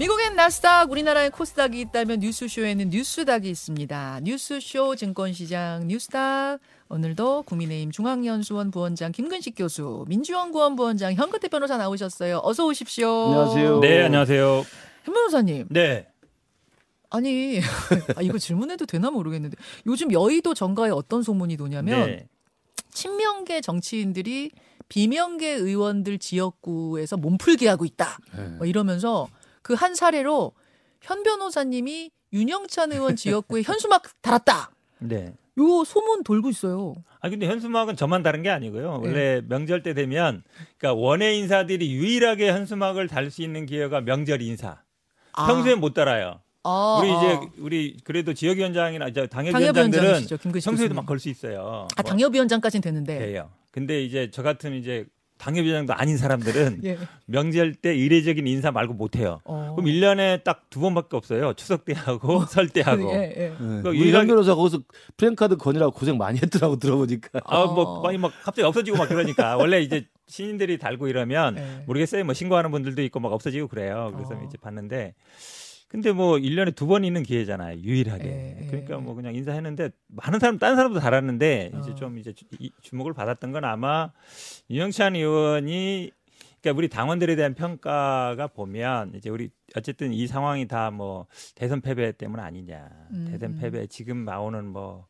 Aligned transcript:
미국엔 0.00 0.34
나스닥, 0.34 0.90
우리나라엔 0.90 1.30
코스닥이 1.30 1.78
있다면 1.78 2.20
뉴스쇼에는 2.20 2.88
뉴스닥이 2.88 3.50
있습니다. 3.50 4.20
뉴스쇼 4.22 4.96
증권시장 4.96 5.88
뉴스닥. 5.88 6.58
오늘도 6.88 7.42
국민의힘 7.42 7.90
중앙연수원 7.90 8.70
부원장 8.70 9.12
김근식 9.12 9.56
교수, 9.58 10.06
민주연구원 10.08 10.74
부원장 10.74 11.12
현근태 11.12 11.48
변호사 11.48 11.76
나오셨어요. 11.76 12.40
어서 12.42 12.64
오십시오. 12.64 13.26
안녕하세요. 13.26 13.80
네, 13.80 14.04
안녕하세요. 14.04 14.64
현 15.04 15.14
변호사님. 15.14 15.66
네. 15.68 16.08
아니, 17.10 17.60
아, 18.16 18.22
이거 18.22 18.38
질문해도 18.38 18.86
되나 18.86 19.10
모르겠는데 19.10 19.58
요즘 19.84 20.10
여의도 20.12 20.54
정가에 20.54 20.88
어떤 20.88 21.22
소문이 21.22 21.58
도냐면 21.58 22.06
네. 22.06 22.26
친명계 22.90 23.60
정치인들이 23.60 24.50
비명계 24.88 25.50
의원들 25.50 26.18
지역구에서 26.18 27.18
몸풀기 27.18 27.66
하고 27.66 27.84
있다. 27.84 28.16
네. 28.34 28.44
뭐 28.56 28.66
이러면서 28.66 29.28
그 29.70 29.74
한 29.74 29.94
사례로 29.94 30.52
현 31.00 31.22
변호사님이 31.22 32.10
윤영찬 32.32 32.90
의원 32.92 33.14
지역구에 33.16 33.62
현수막 33.62 34.02
달았다. 34.20 34.70
네. 34.98 35.32
요 35.58 35.84
소문 35.84 36.24
돌고 36.24 36.50
있어요. 36.50 36.94
아 37.20 37.28
근데 37.30 37.46
현수막은 37.46 37.94
저만 37.96 38.22
다른 38.22 38.42
게 38.42 38.50
아니고요. 38.50 39.00
원래 39.02 39.40
명절 39.46 39.82
때 39.82 39.94
되면 39.94 40.42
그러니까 40.78 41.00
원외 41.00 41.36
인사들이 41.36 41.92
유일하게 41.92 42.50
현수막을 42.50 43.06
달 43.08 43.30
수 43.30 43.42
있는 43.42 43.64
기회가 43.66 44.00
명절 44.00 44.42
인사. 44.42 44.82
아. 45.32 45.46
평소에 45.46 45.74
못 45.76 45.94
달아요. 45.94 46.40
아, 46.64 46.98
우리 47.00 47.10
아. 47.12 47.16
이제 47.16 47.38
우리 47.58 47.96
그래도 48.04 48.34
지역위원장이나 48.34 49.06
이제 49.08 49.26
당협위원장들은 49.28 50.26
평소에도. 50.62 50.94
막 50.94 51.06
걸 51.06 51.18
수 51.20 51.28
있어요. 51.28 51.86
아 51.96 52.02
당협위원장까지는 52.02 52.82
되는데. 52.82 53.18
돼요. 53.18 53.50
근데 53.70 54.02
이제 54.02 54.30
저 54.32 54.42
같은 54.42 54.74
이제 54.74 55.06
당협위원장도 55.40 55.94
아닌 55.94 56.16
사람들은 56.18 56.80
예. 56.84 56.98
명절 57.26 57.74
때 57.74 57.94
이례적인 57.94 58.46
인사 58.46 58.70
말고 58.70 58.92
못 58.94 59.16
해요. 59.16 59.40
어. 59.44 59.74
그럼 59.76 59.86
1년에 59.90 60.44
딱 60.44 60.60
두 60.70 60.78
번밖에 60.80 61.16
없어요. 61.16 61.52
추석 61.54 61.84
때 61.84 61.94
하고 61.94 62.44
설때 62.46 62.82
하고. 62.82 63.10
예, 63.16 63.34
예. 63.36 63.48
네. 63.58 63.82
그 63.82 63.88
우리 63.88 64.00
유일하게- 64.12 64.14
현 64.14 64.26
변호사 64.28 64.54
거기서 64.54 64.82
프랭카드 65.16 65.56
건이라고 65.56 65.92
고생 65.92 66.16
많이 66.16 66.38
했더라고 66.40 66.76
들어보니까. 66.78 67.40
아, 67.44 67.58
어. 67.62 67.74
뭐, 67.74 68.02
많이 68.02 68.18
막 68.18 68.30
갑자기 68.44 68.64
없어지고 68.66 68.98
막 68.98 69.08
그러니까. 69.08 69.56
원래 69.56 69.80
이제 69.80 70.06
신인들이 70.28 70.78
달고 70.78 71.08
이러면 71.08 71.56
예. 71.58 71.82
모르겠어요. 71.86 72.24
뭐 72.24 72.34
신고하는 72.34 72.70
분들도 72.70 73.02
있고 73.02 73.18
막 73.18 73.32
없어지고 73.32 73.66
그래요. 73.66 74.12
그래서 74.14 74.34
어. 74.34 74.42
이제 74.46 74.56
봤는데. 74.58 75.14
근데 75.90 76.12
뭐 76.12 76.36
1년에 76.38 76.74
두 76.76 76.86
번 76.86 77.04
있는 77.04 77.22
기회잖아요. 77.24 77.80
유일하게. 77.80 78.24
예, 78.24 78.58
예. 78.62 78.66
그러니까 78.68 78.98
뭐 78.98 79.14
그냥 79.14 79.34
인사했는데 79.34 79.90
많은 80.06 80.38
사람, 80.38 80.56
다른 80.58 80.76
사람도 80.76 81.00
달았는데 81.00 81.72
이제 81.80 81.90
어. 81.90 81.94
좀 81.96 82.16
이제 82.18 82.32
주, 82.32 82.44
주목을 82.82 83.12
받았던 83.12 83.50
건 83.50 83.64
아마 83.64 84.12
윤영찬 84.70 85.16
의원이 85.16 86.12
그러니까 86.62 86.78
우리 86.78 86.88
당원들에 86.88 87.34
대한 87.36 87.54
평가가 87.54 88.46
보면 88.48 89.14
이제 89.16 89.30
우리 89.30 89.50
어쨌든 89.74 90.12
이 90.12 90.26
상황이 90.28 90.68
다 90.68 90.90
뭐 90.92 91.26
대선 91.56 91.80
패배 91.80 92.12
때문 92.12 92.38
아니냐. 92.38 92.88
음, 93.12 93.28
대선 93.30 93.54
음. 93.54 93.58
패배 93.60 93.86
지금 93.88 94.24
나오는 94.24 94.64
뭐 94.66 95.06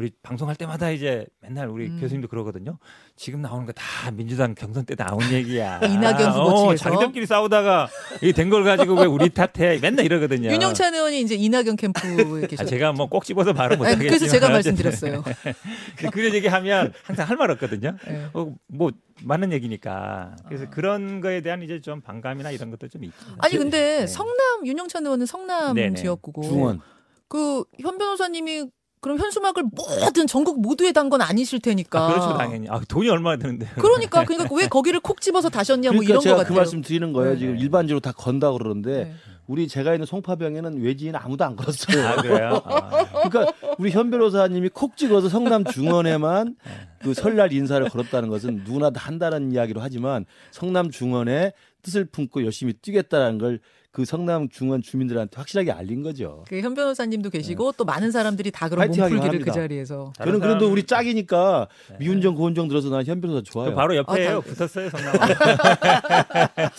우리 0.00 0.10
방송할 0.22 0.56
때마다 0.56 0.90
이제 0.90 1.26
맨날 1.42 1.68
우리 1.68 1.88
음. 1.88 1.98
교수님도 2.00 2.28
그러거든요. 2.28 2.78
지금 3.16 3.42
나오는 3.42 3.66
거 3.66 3.72
다 3.72 4.10
민주당 4.10 4.54
경선 4.54 4.86
때 4.86 4.94
나온 4.94 5.20
얘기야. 5.30 5.80
이낙연 5.84 6.30
후보 6.32 6.40
어, 6.40 6.74
측에서. 6.74 6.84
자기들끼리 6.84 7.26
싸우다가 7.26 7.88
이게 8.22 8.32
된걸 8.32 8.64
가지고 8.64 8.94
왜 8.94 9.04
우리 9.04 9.28
탓해? 9.28 9.78
맨날 9.80 10.06
이러거든요. 10.06 10.50
윤영찬 10.50 10.94
의원이 10.94 11.20
이제 11.20 11.34
이낙연 11.34 11.76
캠프에 11.76 12.46
계셨. 12.46 12.60
아, 12.64 12.64
제가 12.64 12.92
뭐 12.92 13.08
꼭 13.08 13.24
집어서 13.26 13.52
말은 13.52 13.72
아니, 13.72 13.78
못하겠지만 13.78 14.08
그래서 14.08 14.26
제가 14.26 14.48
말씀드렸어요. 14.48 15.22
근데 15.22 16.10
그런 16.12 16.32
얘기하면 16.34 16.92
항상 17.04 17.28
할 17.28 17.36
말 17.36 17.50
없거든요. 17.50 17.94
예. 18.08 18.26
어, 18.32 18.54
뭐 18.68 18.90
맞는 19.22 19.52
얘기니까. 19.52 20.34
그래서 20.46 20.64
아. 20.64 20.70
그런 20.70 21.20
거에 21.20 21.42
대한 21.42 21.62
이제 21.62 21.80
좀 21.82 22.00
반감이나 22.00 22.50
이런 22.52 22.70
것도 22.70 22.88
좀 22.88 23.04
있죠. 23.04 23.16
아니 23.38 23.56
근데 23.58 24.00
네. 24.00 24.06
성남 24.06 24.66
윤영찬 24.66 25.04
의원은 25.04 25.26
성남 25.26 25.74
네네. 25.74 25.94
지역구고 25.96 26.42
중원. 26.42 26.80
그현 27.28 27.98
변호사님이 27.98 28.66
그럼 29.00 29.18
현수막을 29.18 29.64
모든 29.72 30.26
전국 30.26 30.60
모두에 30.60 30.92
단 30.92 31.10
건 31.10 31.22
아니실 31.22 31.58
테니까. 31.60 32.04
아, 32.04 32.08
그렇죠 32.12 32.38
당연히. 32.38 32.68
아, 32.68 32.80
돈이 32.86 33.08
얼마나 33.08 33.36
드는데. 33.36 33.66
그러니까 33.76 34.22
그러니까 34.26 34.54
왜 34.54 34.68
거기를 34.68 35.00
콕 35.00 35.20
집어서 35.20 35.48
다셨냐 35.48 35.90
뭐 35.90 36.00
그러니까 36.00 36.10
이런 36.12 36.20
제가 36.22 36.34
거그 36.36 36.44
같아요. 36.44 36.56
말씀 36.58 36.82
드리는 36.82 37.12
거예요. 37.12 37.32
네. 37.32 37.38
지금 37.38 37.56
일반적으로 37.58 38.00
다 38.00 38.12
건다 38.12 38.52
그러는데 38.52 39.04
네. 39.04 39.14
우리 39.48 39.66
제가 39.66 39.94
있는 39.94 40.06
송파병에는 40.06 40.80
외지인 40.82 41.16
아무도 41.16 41.44
안 41.44 41.56
걸었어요. 41.56 42.06
아 42.06 42.22
그래요? 42.22 42.62
아. 42.64 43.04
그러니까 43.28 43.52
우리 43.78 43.90
현 43.90 44.10
변호사님이 44.10 44.68
콕 44.68 44.96
찍어서 44.96 45.28
성남 45.28 45.64
중원에만 45.64 46.54
그 47.02 47.12
설날 47.14 47.52
인사를 47.52 47.88
걸었다는 47.88 48.28
것은 48.28 48.62
누구나 48.64 48.90
다 48.90 49.00
한다는 49.08 49.50
이야기로 49.50 49.80
하지만 49.80 50.26
성남 50.52 50.90
중원에 50.92 51.52
뜻을 51.82 52.04
품고 52.04 52.44
열심히 52.44 52.74
뛰겠다는 52.74 53.38
걸 53.38 53.58
그 53.92 54.04
성남 54.04 54.48
중원 54.50 54.82
주민들한테 54.82 55.36
확실하게 55.36 55.72
알린 55.72 56.02
거죠. 56.04 56.44
그 56.48 56.60
현 56.60 56.74
변호사님도 56.74 57.30
계시고 57.30 57.72
또 57.72 57.84
많은 57.84 58.12
사람들이 58.12 58.50
다 58.52 58.68
그런 58.68 58.86
몸풀기를 58.88 59.40
그. 59.40 59.50
자리에서. 59.50 60.12
저는 60.16 60.38
그래도 60.38 60.60
사람- 60.60 60.72
우리 60.72 60.84
짝이니까 60.84 61.66
미운정 61.98 62.34
고운정 62.36 62.68
들어서 62.68 62.88
난 62.88 63.04
현 63.04 63.20
변호사 63.20 63.42
좋아요. 63.42 63.70
그 63.70 63.74
바로 63.74 63.96
옆에요. 63.96 64.38
아, 64.38 64.40
다- 64.40 64.46
붙었어요, 64.46 64.90
성남. 64.90 65.12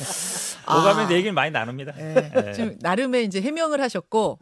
오가면서 0.67 1.13
얘기를 1.13 1.33
많이 1.33 1.51
나눕니다. 1.51 1.93
예. 1.99 2.13
네. 2.33 2.53
지금 2.53 2.77
나름의 2.79 3.25
이제 3.25 3.41
해명을 3.41 3.81
하셨고 3.81 4.39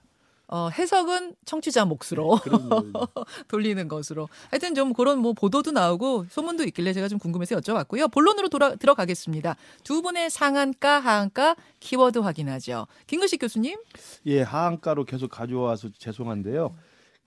어, 0.52 0.70
해석은 0.70 1.36
청취자 1.46 1.86
몫으로. 1.86 2.40
돌리는 3.48 3.88
것으로. 3.88 4.28
하여튼 4.50 4.74
좀 4.74 4.94
그런 4.94 5.20
뭐 5.20 5.34
보도도 5.34 5.72
나오고 5.72 6.26
소문도 6.30 6.64
있길래 6.66 6.94
제가 6.94 7.08
좀 7.08 7.20
궁금해서 7.20 7.56
여쭤봤고요. 7.58 8.12
본론으로 8.12 8.50
돌아, 8.50 8.76
들어가겠습니다. 8.76 9.56
두 9.84 10.02
분의 10.02 10.30
상한가, 10.32 11.00
하한가 11.00 11.56
키워드 11.80 12.20
확인하죠. 12.20 12.88
김근식 13.06 13.40
교수님. 13.40 13.78
예, 14.26 14.42
하한가로 14.42 15.06
계속 15.06 15.30
가져와서 15.30 15.90
죄송한데요. 15.98 16.76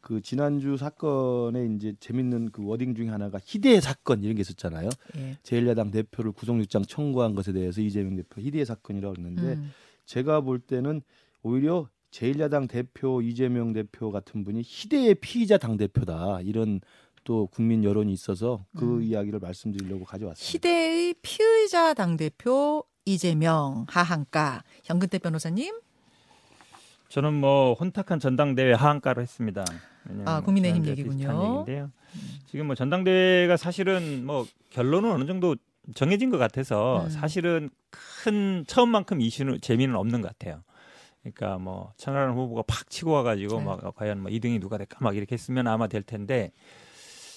그 0.00 0.20
지난주 0.20 0.76
사건에 0.76 1.64
이제 1.76 1.94
재밌는 2.00 2.50
그 2.50 2.66
워딩 2.66 2.96
중에 2.96 3.08
하나가 3.08 3.38
희대의 3.44 3.80
사건 3.80 4.24
이런 4.24 4.34
게 4.34 4.40
있었잖아요. 4.40 4.88
예. 5.16 5.36
제1야당 5.44 5.92
대표를 5.92 6.32
구속영장 6.32 6.82
청구한 6.82 7.36
것에 7.36 7.52
대해서 7.52 7.80
이재명 7.80 8.16
대표 8.16 8.40
희대의 8.40 8.66
사건이라고 8.66 9.14
했는데 9.16 9.42
음. 9.42 9.72
제가 10.04 10.40
볼 10.40 10.58
때는 10.58 11.02
오히려 11.44 11.88
제1야당 12.12 12.68
대표 12.68 13.20
이재명 13.22 13.72
대표 13.72 14.12
같은 14.12 14.44
분이 14.44 14.62
희대의 14.64 15.16
피의자 15.16 15.58
당 15.58 15.76
대표다 15.76 16.40
이런 16.42 16.80
또 17.24 17.46
국민 17.46 17.84
여론이 17.84 18.12
있어서 18.12 18.64
그 18.76 18.96
음. 18.96 19.02
이야기를 19.02 19.38
말씀드리려고 19.40 20.04
가져왔습니다. 20.04 20.44
시대의 20.44 21.14
피의자 21.22 21.94
당 21.94 22.16
대표 22.16 22.84
이재명 23.04 23.86
하한가 23.88 24.62
현근태 24.84 25.18
변호사님. 25.18 25.74
저는 27.08 27.34
뭐 27.34 27.74
혼탁한 27.74 28.20
전당대회 28.20 28.72
하한가로 28.72 29.20
했습니다. 29.22 29.64
아, 30.24 30.40
국민의힘 30.40 30.86
얘기군요. 30.86 31.42
얘기인데요. 31.44 31.90
지금 32.46 32.66
뭐 32.66 32.74
전당대회가 32.74 33.56
사실은 33.56 34.24
뭐 34.24 34.46
결론은 34.70 35.10
어느 35.12 35.26
정도 35.26 35.56
정해진 35.94 36.30
것 36.30 36.38
같아서 36.38 37.04
음. 37.04 37.10
사실은 37.10 37.70
큰 37.90 38.64
처음만큼 38.66 39.20
이슈는 39.20 39.60
재미는 39.60 39.94
없는 39.94 40.22
것 40.22 40.28
같아요. 40.28 40.62
그러니까 41.22 41.58
뭐 41.58 41.92
천하람 41.96 42.36
후보가 42.36 42.62
팍 42.66 42.90
치고 42.90 43.12
와가지고 43.12 43.58
네. 43.58 43.64
막 43.64 43.94
과연 43.94 44.20
뭐 44.20 44.30
2등이 44.30 44.60
누가 44.60 44.76
될까 44.76 44.98
막 45.00 45.16
이렇게 45.16 45.34
했으면 45.34 45.68
아마 45.68 45.86
될 45.86 46.02
텐데 46.02 46.52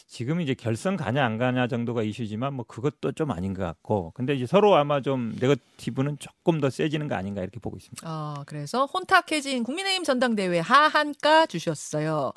지금 0.08 0.40
이제 0.42 0.54
결선 0.54 0.98
가냐 0.98 1.24
안 1.24 1.38
가냐 1.38 1.68
정도가 1.68 2.04
이슈지만 2.04 2.54
뭐 2.54 2.66
그것도 2.66 3.14
좀 3.14 3.32
아닌 3.32 3.54
것 3.54 3.64
같고 3.64 4.12
근데 4.16 4.34
이제 4.36 4.46
서로 4.46 4.76
아마 4.76 5.02
좀 5.02 5.36
네거티브는 5.40 6.18
조금 6.20 6.60
더 6.60 6.70
세지는 6.70 7.08
거 7.08 7.16
아닌가 7.16 7.42
이렇게 7.42 7.60
보고 7.60 7.78
있습니다. 7.78 8.08
어, 8.08 8.44
그래서 8.46 8.86
혼탁해진 8.86 9.64
국민의힘 9.64 10.04
전당대회 10.04 10.60
하한가 10.60 11.46
주셨어요. 11.48 12.32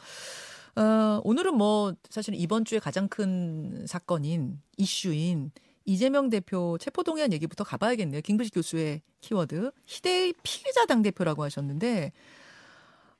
어, 0.76 1.20
오늘은 1.24 1.56
뭐 1.56 1.94
사실 2.08 2.34
이번 2.34 2.64
주에 2.64 2.78
가장 2.78 3.08
큰 3.08 3.86
사건인 3.86 4.60
이슈인 4.76 5.50
이재명 5.88 6.28
대표 6.28 6.76
체포동의안 6.78 7.32
얘기부터 7.32 7.64
가봐야겠네요. 7.64 8.20
김부식 8.20 8.52
교수의 8.52 9.00
키워드 9.22 9.70
희대의 9.86 10.34
피해자 10.42 10.84
당 10.84 11.00
대표라고 11.00 11.42
하셨는데 11.44 12.12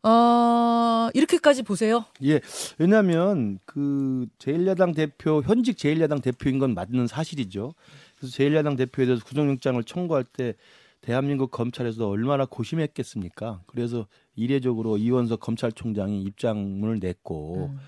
어, 0.02 1.08
이렇게까지 1.14 1.62
보세요. 1.62 2.04
예, 2.22 2.40
왜냐하면 2.76 3.58
그 3.64 4.26
제1야당 4.38 4.94
대표 4.94 5.40
현직 5.42 5.78
제1야당 5.78 6.22
대표인 6.22 6.58
건 6.58 6.74
맞는 6.74 7.06
사실이죠. 7.06 7.72
그래서 8.18 8.36
제1야당 8.36 8.76
대표에 8.76 9.06
대해서 9.06 9.24
구속영장을 9.24 9.82
청구할 9.84 10.24
때 10.24 10.54
대한민국 11.00 11.50
검찰에서 11.50 12.06
얼마나 12.06 12.44
고심했겠습니까? 12.44 13.62
그래서 13.66 14.06
이례적으로 14.36 14.98
이원석 14.98 15.40
검찰총장이 15.40 16.22
입장문을 16.22 16.98
냈고 17.00 17.70
음. 17.72 17.78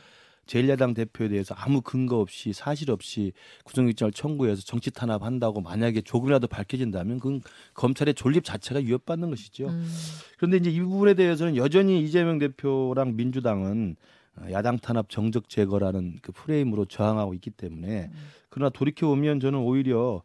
제1야당 0.50 0.94
대표에 0.96 1.28
대해서 1.28 1.54
아무 1.56 1.80
근거 1.80 2.18
없이 2.18 2.52
사실 2.52 2.90
없이 2.90 3.32
구속영장을 3.64 4.12
청구해서 4.12 4.62
정치 4.62 4.90
탄압한다고 4.90 5.60
만약에 5.60 6.00
조금이라도 6.00 6.48
밝혀진다면 6.48 7.18
그건 7.20 7.40
검찰의 7.74 8.14
존립 8.14 8.42
자체가 8.44 8.80
위협받는 8.80 9.30
것이죠. 9.30 9.68
음. 9.68 9.86
그런데 10.38 10.56
이제 10.56 10.70
이 10.70 10.80
부분에 10.80 11.14
대해서는 11.14 11.54
여전히 11.56 12.02
이재명 12.02 12.38
대표랑 12.38 13.14
민주당은 13.14 13.94
야당 14.50 14.78
탄압 14.78 15.08
정적 15.08 15.48
제거라는 15.48 16.18
그 16.22 16.32
프레임으로 16.32 16.86
저항하고 16.86 17.34
있기 17.34 17.50
때문에 17.50 18.10
그러나 18.48 18.70
돌이켜 18.70 19.06
보면 19.06 19.38
저는 19.38 19.58
오히려 19.60 20.22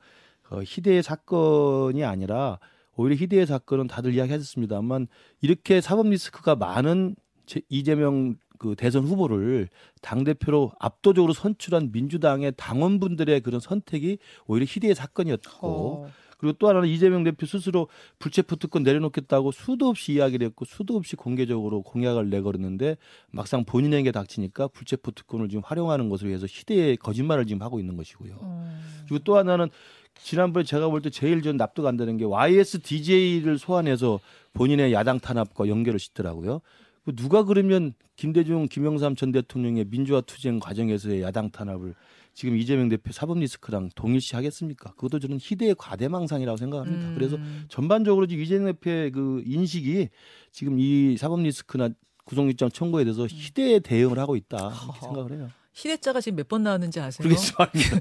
어, 0.50 0.60
희대의 0.66 1.04
사건이 1.04 2.04
아니라 2.04 2.60
오히려 2.95 3.16
희대의 3.16 3.45
사건은 3.45 3.88
다들 3.88 4.13
이야기하셨습니다만 4.13 5.07
이렇게 5.42 5.81
사법 5.81 6.07
리스크가 6.07 6.56
많은 6.56 7.16
제- 7.45 7.62
이재명 7.69 8.38
그 8.57 8.75
대선 8.75 9.03
후보를 9.03 9.69
당 10.01 10.23
대표로 10.23 10.71
압도적으로 10.79 11.33
선출한 11.33 11.91
민주당의 11.91 12.53
당원분들의 12.57 13.41
그런 13.41 13.59
선택이 13.59 14.17
오히려 14.47 14.65
희대의 14.67 14.95
사건이었고 14.95 15.67
어. 15.67 16.09
그리고 16.37 16.57
또 16.59 16.67
하나는 16.67 16.89
이재명 16.89 17.23
대표 17.23 17.45
스스로 17.45 17.87
불체포 18.19 18.57
특권 18.57 18.83
내려놓겠다고 18.83 19.51
수도 19.51 19.87
없이 19.87 20.13
이야기를 20.13 20.47
했고 20.47 20.65
수도 20.65 20.95
없이 20.95 21.15
공개적으로 21.15 21.81
공약을 21.81 22.29
내걸었는데 22.29 22.97
막상 23.31 23.63
본인에게 23.63 24.11
닥치니까 24.11 24.67
불체포 24.67 25.11
특권을 25.11 25.49
지금 25.49 25.63
활용하는 25.65 26.09
것을 26.09 26.27
위해서 26.27 26.45
희대의 26.45 26.97
거짓말을 26.97 27.45
지금 27.47 27.61
하고 27.61 27.79
있는 27.79 27.95
것이고요. 27.95 28.39
음. 28.41 28.79
그리고 29.07 29.23
또 29.23 29.37
하나는 29.37 29.69
지난번에 30.17 30.63
제가 30.63 30.89
볼 30.89 31.01
때 31.01 31.09
제일 31.09 31.41
전 31.41 31.57
납득 31.57 31.85
안 31.85 31.97
되는 31.97 32.17
게 32.17 32.25
YS 32.25 32.79
DJ를 32.79 33.57
소환해서 33.57 34.19
본인의 34.53 34.93
야당 34.93 35.19
탄압과 35.19 35.67
연결을 35.67 35.99
짓더라고요. 35.99 36.61
그 37.05 37.15
누가 37.15 37.43
그러면 37.43 37.93
김대중, 38.15 38.67
김영삼 38.67 39.15
전 39.15 39.31
대통령의 39.31 39.85
민주화 39.85 40.21
투쟁 40.21 40.59
과정에서의 40.59 41.21
야당 41.21 41.51
탄압을 41.51 41.93
지금 42.33 42.57
이재명 42.57 42.89
대표 42.89 43.13
사법 43.13 43.39
리스크랑 43.39 43.91
동일시 43.95 44.35
하겠습니까? 44.35 44.91
그것도 44.93 45.19
저는 45.19 45.37
희대의 45.39 45.75
과대망상이라고 45.77 46.57
생각합니다. 46.57 47.09
음. 47.09 47.15
그래서 47.15 47.37
전반적으로 47.69 48.25
지금 48.25 48.43
이재명 48.43 48.65
대표의 48.73 49.11
그 49.11 49.43
인식이 49.45 50.09
지금 50.51 50.79
이 50.79 51.15
사법 51.17 51.41
리스크나 51.41 51.89
구속영장 52.25 52.69
청구에 52.69 53.03
대해서 53.03 53.27
희대의 53.27 53.81
대응을 53.81 54.17
하고 54.17 54.35
있다 54.35 54.57
이렇게. 54.57 54.99
생각을 55.01 55.31
해요. 55.33 55.49
시대자가 55.75 56.22
지금 56.22 56.38
몇 56.38 56.48
번 56.48 56.63
나왔는지 56.63 57.00
아세요? 57.01 57.27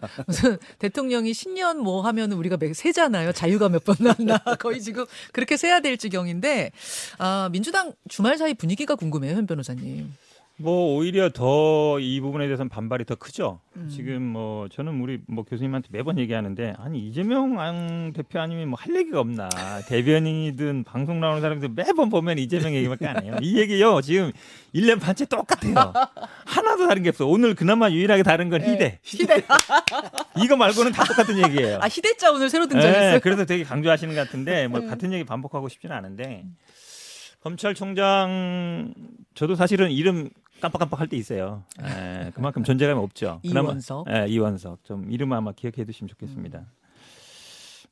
무슨 0.27 0.59
대통령이 0.79 1.35
신년 1.35 1.79
뭐 1.81 2.03
하면은 2.03 2.37
우리가 2.39 2.57
매- 2.57 2.73
세잖아요. 2.73 3.33
자유가 3.33 3.69
몇 3.69 3.85
번 3.85 3.97
나왔나. 3.99 4.39
거의 4.61 4.81
지금 4.81 5.05
그렇게 5.33 5.57
세야 5.57 5.81
될 5.81 5.99
지경인데 5.99 6.71
아, 7.19 7.49
민주당 7.51 7.93
주말 8.09 8.39
사이 8.39 8.55
분위기가 8.55 8.95
궁금해요, 8.95 9.35
현 9.37 9.47
변호사님. 9.47 10.15
뭐 10.57 10.95
오히려 10.97 11.31
더 11.31 11.99
이 12.01 12.21
부분에 12.21 12.47
대해서는 12.47 12.69
반발이 12.69 13.05
더 13.05 13.15
크죠. 13.17 13.61
음. 13.77 13.89
지금 13.89 14.23
뭐 14.23 14.69
저는 14.69 15.01
우리 15.01 15.21
뭐 15.27 15.45
교수님한테 15.45 15.89
매번 15.91 16.19
얘기하는데 16.19 16.75
아니 16.79 17.01
이재명 17.07 17.59
안 17.61 18.13
대표 18.13 18.39
아니면 18.41 18.69
뭐 18.69 18.79
할 18.81 18.95
얘기가 18.97 19.19
없나 19.21 19.49
대변인이든 19.89 20.85
방송 20.85 21.21
나오는 21.21 21.41
사람들 21.41 21.71
매번 21.71 22.09
보면 22.09 22.39
이재명 22.39 22.75
얘기밖에 22.75 23.07
안 23.07 23.25
해요. 23.25 23.37
이 23.43 23.59
얘기요 23.59 24.01
지금 24.01 24.33
1년 24.75 25.01
반째 25.01 25.25
똑같아요. 25.27 25.93
하나도 26.47 26.87
다른 26.89 27.03
게 27.03 27.09
없어. 27.11 27.27
오늘 27.27 27.55
그나마 27.55 27.91
유일하게 27.91 28.23
다른 28.23 28.49
건 28.49 28.63
희대. 28.63 28.99
희대. 29.03 29.43
이거 30.43 30.57
말고는 30.57 30.93
다 30.93 31.05
똑같은 31.05 31.37
얘기예요. 31.45 31.79
아, 31.81 31.87
희대자 31.87 32.33
오늘 32.33 32.51
새로 32.51 32.67
등장했어요. 32.67 33.13
네, 33.15 33.19
그래서 33.21 33.45
되게 33.45 33.65
강조하시는 33.65 34.15
것 34.15 34.21
같은데 34.21 34.69
뭐 34.69 34.81
네. 34.81 34.87
같은 34.87 35.13
얘기 35.13 35.25
반복하고 35.25 35.69
싶지는 35.69 35.97
않은데 35.97 36.45
검찰총장 37.43 38.95
저도 39.35 39.55
사실은 39.55 39.91
이름 39.91 40.29
깜빡깜빡 40.65 40.99
할 41.01 41.09
때 41.09 41.17
있어요. 41.19 41.63
예, 41.83 42.31
그만큼 42.35 42.65
존재감이 42.65 42.99
없죠. 42.99 43.41
그나마- 43.47 43.69
이원석. 43.71 44.07
예, 44.11 44.27
이원석. 44.29 44.83
좀 44.85 45.11
이름 45.13 45.33
아마 45.35 45.53
기억해 45.53 45.85
두시면 45.85 46.09
좋겠습니다. 46.09 46.65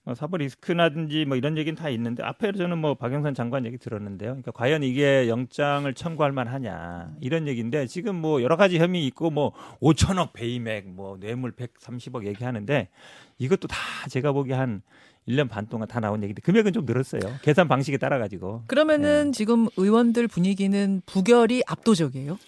어, 0.05 0.15
사법 0.15 0.39
리스크라든지 0.39 1.27
뭐 1.27 1.37
이런 1.37 1.57
얘기는 1.59 1.77
다 1.77 1.89
있는데 1.91 2.25
앞에 2.25 2.51
저는 2.53 2.79
뭐 2.79 2.95
박영선 2.95 3.35
장관 3.35 3.65
얘기 3.67 3.77
들었는데요. 3.79 4.31
그러니까 4.31 4.51
과연 4.51 4.83
이게 4.83 5.29
영장을 5.29 5.93
청구할 5.95 6.33
만하냐 6.33 7.13
이런 7.21 7.47
얘기인데 7.47 7.87
지금 7.87 8.17
뭐 8.17 8.43
여러 8.43 8.57
가지 8.57 8.79
혐의 8.79 9.07
있고 9.07 9.31
뭐 9.31 9.53
5천억 9.81 10.33
베이맥 10.33 10.89
뭐 10.89 11.19
뇌물 11.21 11.53
130억 11.53 12.25
얘기하는데 12.27 12.89
이것도 13.39 13.69
다 13.69 13.77
제가 14.09 14.33
보기 14.33 14.51
한 14.53 14.83
1년 15.29 15.49
반 15.49 15.67
동안 15.69 15.87
다 15.89 16.01
나온 16.01 16.23
얘기인데 16.23 16.43
금액은 16.43 16.73
좀 16.73 16.85
늘었어요. 16.85 17.21
계산 17.43 17.69
방식에 17.69 17.97
따라 17.99 18.19
가지고. 18.19 18.63
그러면은 18.67 19.33
지금 19.33 19.69
의원들 19.77 20.29
분위기는 20.29 21.01
부결이 21.07 21.63
압도적이에요. 21.67 22.39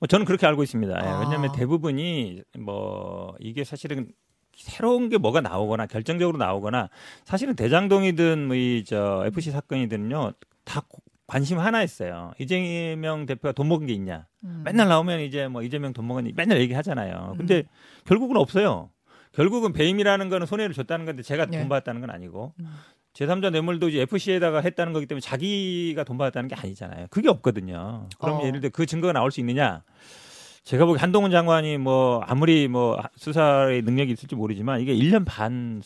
뭐 0.00 0.06
저는 0.08 0.24
그렇게 0.26 0.46
알고 0.46 0.62
있습니다. 0.62 0.92
예, 0.92 1.08
아. 1.08 1.20
왜냐하면 1.20 1.52
대부분이 1.52 2.42
뭐 2.58 3.34
이게 3.40 3.62
사실은 3.64 4.08
새로운 4.56 5.08
게 5.08 5.18
뭐가 5.18 5.40
나오거나 5.40 5.86
결정적으로 5.86 6.38
나오거나 6.38 6.88
사실은 7.24 7.54
대장동이든 7.56 8.46
뭐 8.46 8.56
이 8.56 8.84
저 8.86 9.24
FC 9.26 9.50
사건이든요 9.50 10.32
다 10.64 10.80
고- 10.88 11.02
관심 11.26 11.58
하나였어요. 11.58 12.32
이재명 12.38 13.24
대표가 13.26 13.52
돈 13.52 13.68
먹은 13.68 13.86
게 13.86 13.92
있냐. 13.94 14.26
음. 14.44 14.62
맨날 14.64 14.88
나오면 14.88 15.20
이제 15.20 15.48
뭐 15.48 15.62
이재명 15.62 15.92
돈 15.92 16.06
먹은 16.06 16.30
맨날 16.36 16.60
얘기하잖아요. 16.60 17.34
근데 17.38 17.64
결국은 18.04 18.36
없어요. 18.36 18.90
결국은 19.34 19.72
배임이라는 19.72 20.28
거는 20.28 20.46
손해를 20.46 20.74
줬다는 20.74 21.06
건데 21.06 21.22
제가 21.22 21.46
네. 21.46 21.58
돈 21.58 21.68
받았다는 21.68 22.00
건 22.00 22.10
아니고 22.10 22.54
음. 22.60 22.66
제3자 23.14 23.50
뇌물도 23.50 23.88
이제 23.90 24.00
FC에다가 24.00 24.60
했다는 24.60 24.92
거기 24.92 25.06
때문에 25.06 25.20
자기가 25.20 26.04
돈 26.04 26.18
받았다는 26.18 26.48
게 26.48 26.54
아니잖아요. 26.56 27.06
그게 27.10 27.28
없거든요. 27.28 28.08
그럼 28.18 28.40
어. 28.40 28.46
예를 28.46 28.60
들어 28.60 28.70
그 28.72 28.86
증거가 28.86 29.12
나올 29.12 29.30
수 29.30 29.40
있느냐? 29.40 29.82
제가 30.64 30.86
보기 30.86 30.98
한동훈 30.98 31.30
장관이 31.30 31.78
뭐 31.78 32.20
아무리 32.26 32.68
뭐 32.68 32.98
수사의 33.16 33.82
능력이 33.82 34.12
있을지 34.12 34.34
모르지만 34.34 34.80
이게 34.80 34.94
1년 34.94 35.24
반 35.26 35.82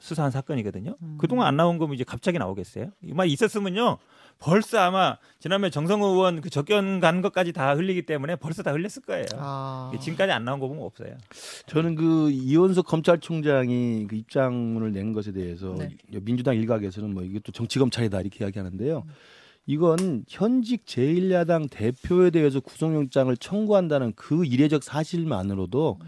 수, 0.00 0.08
수사한 0.08 0.30
사건이거든요. 0.30 0.96
음. 1.00 1.18
그동안 1.18 1.46
안 1.46 1.56
나온 1.56 1.78
거면 1.78 1.94
이제 1.94 2.04
갑자기 2.04 2.38
나오겠어요? 2.38 2.90
이말 3.02 3.28
있었으면요. 3.28 3.98
벌써 4.38 4.78
아마 4.78 5.18
지난번에 5.38 5.70
정성호 5.70 6.06
의원 6.06 6.40
그 6.40 6.48
적견 6.48 6.98
간 6.98 7.20
것까지 7.20 7.52
다 7.52 7.74
흘리기 7.74 8.02
때문에 8.02 8.36
벌써 8.36 8.62
다 8.62 8.72
흘렸을 8.72 9.02
거예요. 9.06 9.26
아. 9.36 9.92
지금까지 10.00 10.32
안 10.32 10.44
나온 10.44 10.58
거 10.58 10.66
보면 10.66 10.82
없어요. 10.82 11.16
저는 11.66 11.94
그 11.94 12.30
이원석 12.30 12.86
검찰총장이 12.86 14.06
그 14.08 14.16
입장문을 14.16 14.92
낸 14.92 15.12
것에 15.12 15.32
대해서 15.32 15.74
네. 15.78 15.90
민주당 16.22 16.56
일각에서는 16.56 17.12
뭐 17.12 17.22
이게 17.22 17.38
또 17.40 17.52
정치 17.52 17.78
검찰이다 17.78 18.20
이렇게 18.22 18.44
이야기하는데요. 18.44 19.04
이건 19.66 20.24
현직 20.26 20.86
제1야당 20.86 21.68
대표에 21.70 22.30
대해서 22.30 22.60
구속영장을 22.60 23.36
청구한다는 23.36 24.14
그 24.16 24.44
이례적 24.44 24.82
사실만으로도 24.82 25.98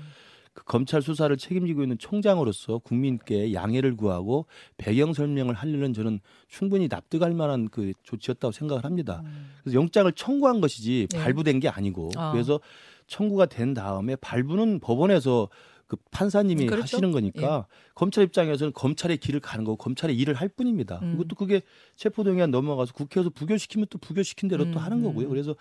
그 0.54 0.64
검찰 0.64 1.00
수사를 1.00 1.34
책임지고 1.34 1.82
있는 1.82 1.96
총장으로서 1.98 2.78
국민께 2.78 3.54
양해를 3.54 3.96
구하고 3.96 4.46
배경 4.76 5.12
설명을 5.14 5.54
하려는 5.54 5.94
저는 5.94 6.20
충분히 6.48 6.88
납득할 6.88 7.32
만한 7.32 7.68
그 7.68 7.92
조치였다고 8.02 8.52
생각을 8.52 8.84
합니다. 8.84 9.22
음. 9.24 9.50
그래서 9.62 9.78
영장을 9.78 10.10
청구한 10.12 10.60
것이지 10.60 11.08
네. 11.10 11.18
발부된 11.18 11.60
게 11.60 11.68
아니고 11.68 12.10
아. 12.16 12.32
그래서 12.32 12.60
청구가 13.06 13.46
된 13.46 13.72
다음에 13.72 14.16
발부는 14.16 14.80
법원에서 14.80 15.48
그 15.86 15.96
판사님이 16.10 16.66
그렇죠. 16.66 16.82
하시는 16.82 17.12
거니까 17.12 17.66
검찰 17.94 18.24
입장에서는 18.24 18.72
검찰의 18.72 19.18
길을 19.18 19.40
가는 19.40 19.64
거고 19.64 19.76
검찰의 19.76 20.16
일을 20.16 20.34
할 20.34 20.48
뿐입니다. 20.48 21.00
음. 21.02 21.12
그것도 21.12 21.36
그게 21.36 21.60
체포동의안 21.96 22.50
넘어가서 22.50 22.94
국회에서 22.94 23.30
부결시키면 23.30 23.88
또 23.90 23.98
부결시킨 23.98 24.48
대로 24.48 24.64
음, 24.64 24.72
또 24.72 24.80
하는 24.80 25.02
거고요. 25.02 25.26
음. 25.26 25.30
그래서 25.30 25.54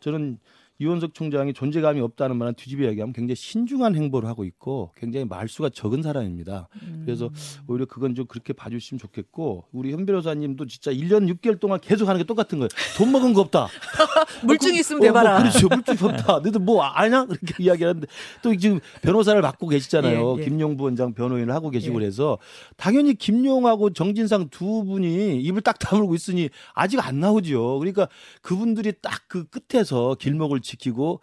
저는 0.00 0.38
이원석 0.78 1.14
총장이 1.14 1.52
존재감이 1.52 2.00
없다는 2.00 2.36
말은 2.36 2.54
뒤집어 2.54 2.84
얘기하면 2.84 3.12
굉장히 3.12 3.36
신중한 3.36 3.94
행보를 3.94 4.28
하고 4.28 4.44
있고 4.44 4.92
굉장히 4.96 5.26
말수가 5.26 5.70
적은 5.70 6.02
사람입니다. 6.02 6.68
음. 6.82 7.02
그래서 7.04 7.30
오히려 7.68 7.86
그건 7.86 8.14
좀 8.14 8.26
그렇게 8.26 8.52
봐주시면 8.52 8.98
좋겠고 8.98 9.66
우리 9.72 9.92
현 9.92 10.06
변호사님도 10.06 10.66
진짜 10.66 10.90
1년 10.90 11.30
6개월 11.34 11.60
동안 11.60 11.78
계속 11.80 12.08
하는 12.08 12.18
게 12.20 12.24
똑같은 12.24 12.58
거예요. 12.58 12.68
돈 12.96 13.12
먹은 13.12 13.34
거 13.34 13.42
없다. 13.42 13.68
물증 14.44 14.74
있으면 14.74 15.02
어, 15.02 15.04
대봐라. 15.04 15.40
뭐 15.40 15.50
그렇죠. 15.50 15.68
물증 15.68 16.08
없다. 16.08 16.40
너희들 16.40 16.60
뭐 16.60 16.82
아냐? 16.82 17.26
그렇게 17.26 17.54
이야기하는데 17.62 18.06
또 18.42 18.56
지금 18.56 18.80
변호사를 19.02 19.40
맡고 19.40 19.68
계시잖아요. 19.68 20.36
예, 20.38 20.40
예. 20.40 20.44
김용 20.44 20.76
부원장 20.76 21.12
변호인을 21.14 21.52
하고 21.52 21.70
계시고 21.70 21.94
예. 21.96 22.00
그래서 22.00 22.38
당연히 22.76 23.14
김용하고 23.14 23.90
정진상 23.92 24.48
두 24.50 24.84
분이 24.84 25.40
입을 25.42 25.62
딱 25.62 25.78
다물고 25.78 26.14
있으니 26.14 26.48
아직 26.74 27.04
안 27.06 27.20
나오죠. 27.20 27.78
그러니까 27.78 28.08
그분들이 28.42 28.92
딱 29.02 29.26
그 29.28 29.44
끝에서 29.44 30.14
길목을 30.18 30.60
지키고 30.66 31.20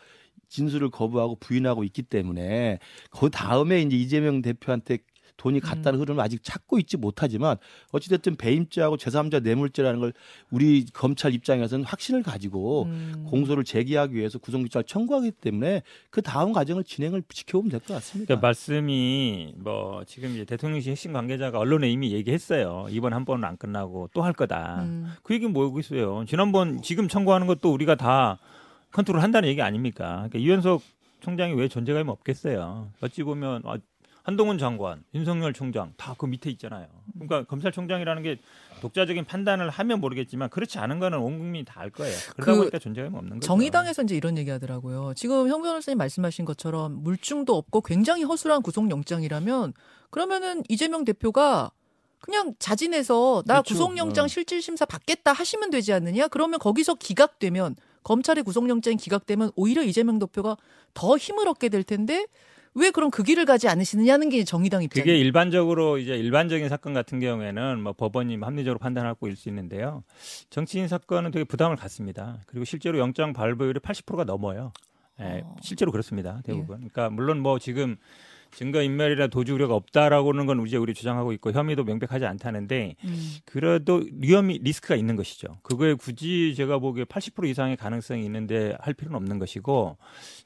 진술을 0.50 0.90
거부하고 0.90 1.36
부인하고 1.36 1.84
있기 1.84 2.04
때문에 2.04 2.80
그 3.12 3.30
다음에 3.30 3.82
이제 3.82 3.96
이재명 3.98 4.42
대표한테 4.42 5.00
돈이 5.36 5.62
갔다는 5.62 6.00
흐름을 6.00 6.24
아직 6.24 6.44
찾고 6.44 6.78
있지 6.78 6.96
못하지만 6.96 7.58
어찌됐든 7.92 8.36
배임죄하고 8.36 8.98
제3자 8.98 9.42
뇌물죄라는 9.42 10.00
걸 10.00 10.14
우리 10.52 10.86
검찰 10.94 11.34
입장에서는 11.34 11.84
확신을 11.84 12.22
가지고 12.22 12.84
음. 12.84 13.26
공소를 13.28 13.64
제기하기 13.64 14.14
위해서 14.16 14.38
구속영장을 14.38 14.84
청구하기 14.86 15.32
때문에 15.32 15.82
그 16.12 16.22
다음 16.22 16.54
과정을 16.54 16.84
진행을 16.84 17.24
지켜보면 17.28 17.72
될 17.72 17.80
것 17.80 17.96
같습니다. 17.96 18.36
그 18.36 18.40
말씀이 18.40 19.56
뭐 19.58 20.04
지금 20.06 20.30
이제 20.34 20.46
대통령실 20.46 20.92
핵심 20.92 21.14
관계자가 21.14 21.58
언론에 21.58 21.90
이미 21.90 22.12
얘기했어요. 22.14 22.86
이번 22.92 23.14
한 23.14 23.26
번은 23.26 23.44
안 23.44 23.58
끝나고 23.58 24.10
또 24.14 24.22
할 24.24 24.34
거다. 24.34 24.84
음. 24.84 25.14
그 25.24 25.34
얘기는 25.34 25.52
뭐고 25.52 25.80
있어요. 25.80 26.24
지난번 26.28 26.82
지금 26.84 27.08
청구하는 27.08 27.48
것도 27.48 27.74
우리가 27.74 27.96
다 27.96 28.38
컨트롤 28.94 29.22
한다는 29.22 29.50
얘기 29.50 29.62
아닙니까? 29.62 30.28
그러니까 30.30 30.40
이현석 30.40 30.82
총장이 31.22 31.54
왜 31.54 31.68
존재감이 31.68 32.10
없겠어요. 32.10 32.90
어찌 33.02 33.24
보면 33.24 33.64
아, 33.66 33.78
한동훈 34.24 34.58
장관, 34.58 35.04
윤석열 35.14 35.52
총장 35.52 35.94
다 35.98 36.14
그 36.18 36.26
밑에 36.26 36.50
있잖아요. 36.52 36.88
그러니까 37.14 37.44
검찰총장이라는 37.44 38.24
게 38.24 38.38
독자적인 38.82 39.26
판단을 39.26 39.70
하면 39.70 40.00
모르겠지만 40.00 40.50
그렇지 40.50 40.78
않은 40.80 41.00
거는 41.00 41.18
온 41.20 41.38
국민이 41.40 41.66
다 41.66 41.82
알 41.82 41.90
거예요. 41.90 42.16
그러다 42.36 42.52
그 42.52 42.58
보니까 42.60 42.80
존재감이 42.80 43.16
없는 43.18 43.40
거죠. 43.40 43.46
정의당에서 43.48 44.04
이제 44.04 44.16
이런 44.16 44.38
얘기 44.38 44.50
하더라고요. 44.50 45.14
지금 45.16 45.50
형 45.50 45.62
변호사님 45.62 45.98
말씀하신 45.98 46.46
것처럼 46.46 47.04
물증도 47.04 47.56
없고 47.58 47.82
굉장히 47.82 48.24
허술한 48.24 48.62
구속영장이라면 48.62 49.74
그러면은 50.10 50.64
이재명 50.70 51.04
대표가 51.04 51.72
그냥 52.20 52.54
자진해서 52.60 53.44
나 53.46 53.56
그렇죠. 53.56 53.74
구속영장 53.74 54.26
어. 54.26 54.28
실질심사 54.30 54.86
받겠다 54.86 55.34
하시면 55.34 55.70
되지 55.72 55.92
않느냐? 55.92 56.28
그러면 56.30 56.60
거기서 56.60 56.96
기각되면 56.96 57.76
검찰의 58.04 58.44
구속영장이 58.44 58.98
기각되면 58.98 59.52
오히려 59.56 59.84
이재명 59.84 60.20
대표가 60.20 60.58
더 60.94 61.18
힘을 61.18 61.48
얻게 61.48 61.70
될 61.70 61.84
텐데 61.84 62.26
왜 62.76 62.90
그럼 62.90 63.12
그 63.12 63.22
길을 63.24 63.46
가지 63.46 63.68
않으시느냐는 63.68 64.30
게 64.30 64.44
정의당 64.44 64.82
그게 64.82 65.02
입장이에요. 65.02 65.24
일반적으로 65.24 66.00
이제 66.00 66.16
일반적인 66.16 66.70
사건 66.70 66.94
같은 66.94 67.20
경우에는 67.20 67.82
뭐 67.82 67.94
법원이 67.94 68.38
합리적으로 68.38 68.80
판단하고 68.80 69.28
일 69.28 69.36
수 69.36 69.48
있는데요. 69.50 70.04
정치인 70.50 70.88
사건은 70.88 71.32
되게 71.32 71.44
부담을 71.44 71.76
갖습니다. 71.76 72.40
그리고 72.48 72.66
실제로 72.66 72.98
영장 72.98 73.32
발부율이 73.34 73.80
80%가 73.80 74.24
넘어요. 74.24 74.72
예, 75.20 75.42
어. 75.44 75.56
실제로 75.62 75.92
그렇습니다. 75.92 76.42
대부분. 76.44 76.78
그러니까 76.78 77.12
물론 77.12 77.40
뭐 77.40 77.60
지금 77.60 77.98
증거 78.56 78.82
인멸이나 78.82 79.28
도주 79.28 79.54
우려가 79.54 79.76
없다라고는 79.76 80.46
건 80.46 80.66
이제 80.66 80.78
우리 80.78 80.94
주장하고 80.94 81.34
있고 81.34 81.52
혐의도 81.52 81.84
명백하지 81.84 82.26
않다는데 82.26 82.96
음. 83.04 83.32
그래도 83.46 84.04
위험이 84.20 84.60
리스크가 84.62 84.96
있는 84.96 85.16
것이죠. 85.16 85.58
그거에 85.64 85.94
굳이 85.96 86.54
제가 86.56 86.78
보기에 86.80 87.06
80% 87.06 87.48
이상의 87.50 87.78
가능성이 87.78 88.24
있는데 88.26 88.76
할 88.80 88.94
필요는 88.94 89.16
없는 89.16 89.40
것이고 89.40 89.98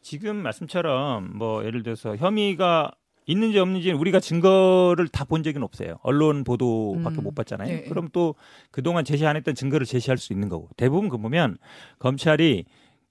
지금 0.01 0.37
말씀처럼 0.37 1.37
뭐 1.37 1.65
예를 1.65 1.83
들어서 1.83 2.15
혐의가 2.15 2.91
있는지 3.29 3.59
없는지 3.59 3.91
우리가 3.91 4.21
증거를 4.21 5.09
다 5.09 5.25
본 5.25 5.43
적은 5.43 5.61
없어요. 5.61 5.97
언론 6.01 6.45
보도밖에 6.45 7.17
음. 7.17 7.23
못 7.23 7.35
봤잖아요. 7.35 7.67
네. 7.67 7.83
그럼 7.89 8.07
또 8.13 8.35
그동안 8.71 9.03
제시 9.03 9.25
안 9.25 9.35
했던 9.35 9.53
증거를 9.53 9.85
제시할 9.85 10.17
수 10.17 10.31
있는 10.31 10.47
거고 10.47 10.69
대부분 10.77 11.09
그 11.09 11.17
보면 11.17 11.57
검찰이 11.99 12.63